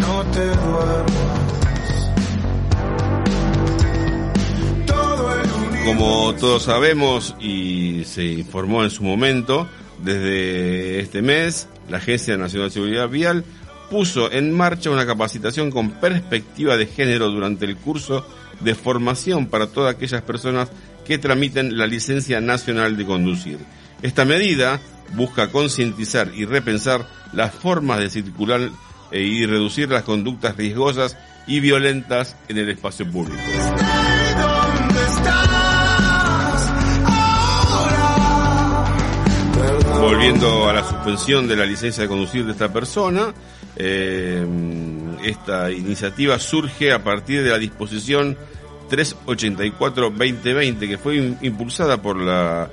[0.00, 0.40] No te.
[5.84, 9.68] Como todos sabemos y se informó en su momento,
[10.02, 13.44] desde este mes la Agencia Nacional de Seguridad Vial
[13.90, 18.26] puso en marcha una capacitación con perspectiva de género durante el curso
[18.60, 20.70] de formación para todas aquellas personas
[21.04, 23.58] que tramiten la licencia nacional de conducir.
[24.00, 24.80] Esta medida
[25.16, 28.70] busca concientizar y repensar las formas de circular
[29.10, 33.40] eh, y reducir las conductas riesgosas y violentas en el espacio público.
[40.00, 43.32] Volviendo a la suspensión de la licencia de conducir de esta persona,
[43.76, 44.44] eh,
[45.24, 48.36] esta iniciativa surge a partir de la disposición
[48.90, 52.68] 384-2020 que fue im- impulsada por la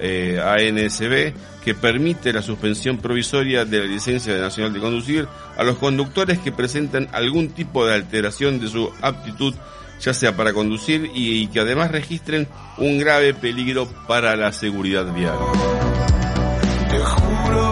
[0.00, 1.34] eh, ANSB
[1.64, 6.52] que permite la suspensión provisoria de la licencia nacional de conducir a los conductores que
[6.52, 9.54] presentan algún tipo de alteración de su aptitud
[10.00, 15.12] ya sea para conducir y, y que además registren un grave peligro para la seguridad
[15.12, 15.38] vial.
[16.90, 17.70] Te juro,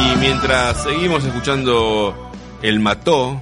[0.00, 2.30] Y mientras seguimos escuchando
[2.62, 3.40] El Mató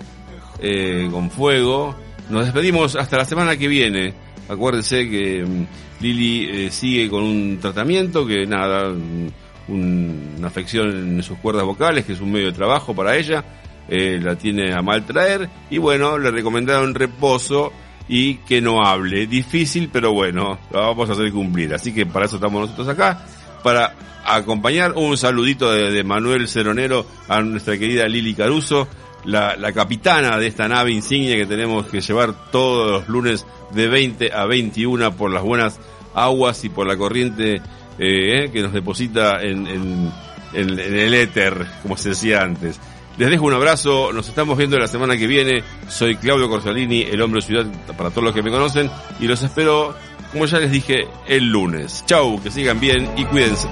[0.60, 1.94] eh, con Fuego,
[2.30, 4.14] nos despedimos hasta la semana que viene.
[4.48, 5.66] Acuérdense que mm,
[6.02, 9.28] Lili eh, sigue con un tratamiento que nada, mm,
[9.68, 13.44] un- una afección en sus cuerdas vocales, que es un medio de trabajo para ella,
[13.88, 17.72] eh, la tiene a mal traer y bueno, le recomendaron reposo
[18.08, 19.26] y que no hable.
[19.26, 21.74] Difícil, pero bueno, lo vamos a hacer cumplir.
[21.74, 23.24] Así que para eso estamos nosotros acá,
[23.62, 23.94] para
[24.24, 28.88] acompañar un saludito de, Manuel Ceronero a nuestra querida Lili Caruso,
[29.24, 34.32] la, capitana de esta nave insignia que tenemos que llevar todos los lunes de 20
[34.32, 35.78] a 21 por las buenas
[36.14, 37.60] aguas y por la corriente
[37.98, 40.12] eh, que nos deposita en, en-
[40.54, 42.80] el éter, como se decía antes.
[43.18, 45.62] Les dejo un abrazo, nos estamos viendo la semana que viene.
[45.88, 48.88] Soy Claudio Corsalini, el hombre de ciudad para todos los que me conocen,
[49.20, 49.94] y los espero,
[50.32, 52.04] como ya les dije, el lunes.
[52.06, 53.68] Chau, que sigan bien y cuídense.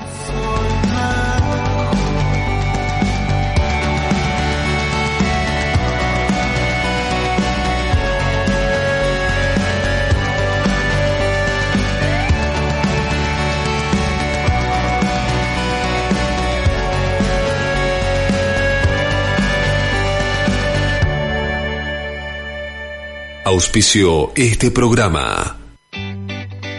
[23.44, 25.65] Auspició este programa.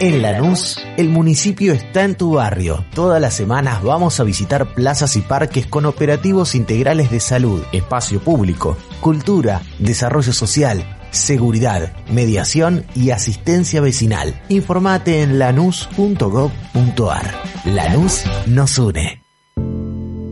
[0.00, 2.84] En Lanús, el municipio está en tu barrio.
[2.94, 8.20] Todas las semanas vamos a visitar plazas y parques con operativos integrales de salud, espacio
[8.20, 14.40] público, cultura, desarrollo social, seguridad, mediación y asistencia vecinal.
[14.48, 17.34] Informate en lanús.gov.ar.
[17.64, 19.24] Lanús nos une.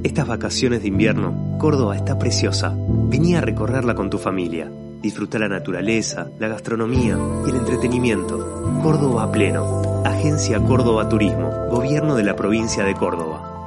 [0.05, 2.73] Estas vacaciones de invierno, Córdoba está preciosa.
[2.79, 4.71] Vení a recorrerla con tu familia.
[5.03, 8.66] Disfruta la naturaleza, la gastronomía y el entretenimiento.
[8.87, 9.83] Córdoba pleno.
[10.05, 11.51] Agencia Córdoba Turismo.
[11.71, 13.67] Gobierno de la provincia de Córdoba.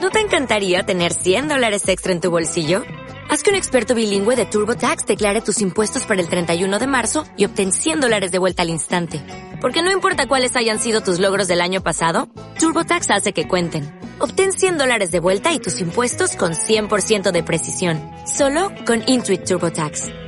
[0.00, 2.82] ¿No te encantaría tener 100 dólares extra en tu bolsillo?
[3.30, 7.24] Haz que un experto bilingüe de TurboTax declare tus impuestos para el 31 de marzo
[7.36, 9.22] y obtén 100 dólares de vuelta al instante.
[9.60, 13.84] Porque no importa cuáles hayan sido tus logros del año pasado, TurboTax hace que cuenten.
[14.18, 18.00] Obtén 100 dólares de vuelta y tus impuestos con 100% de precisión.
[18.26, 20.27] Solo con Intuit TurboTax.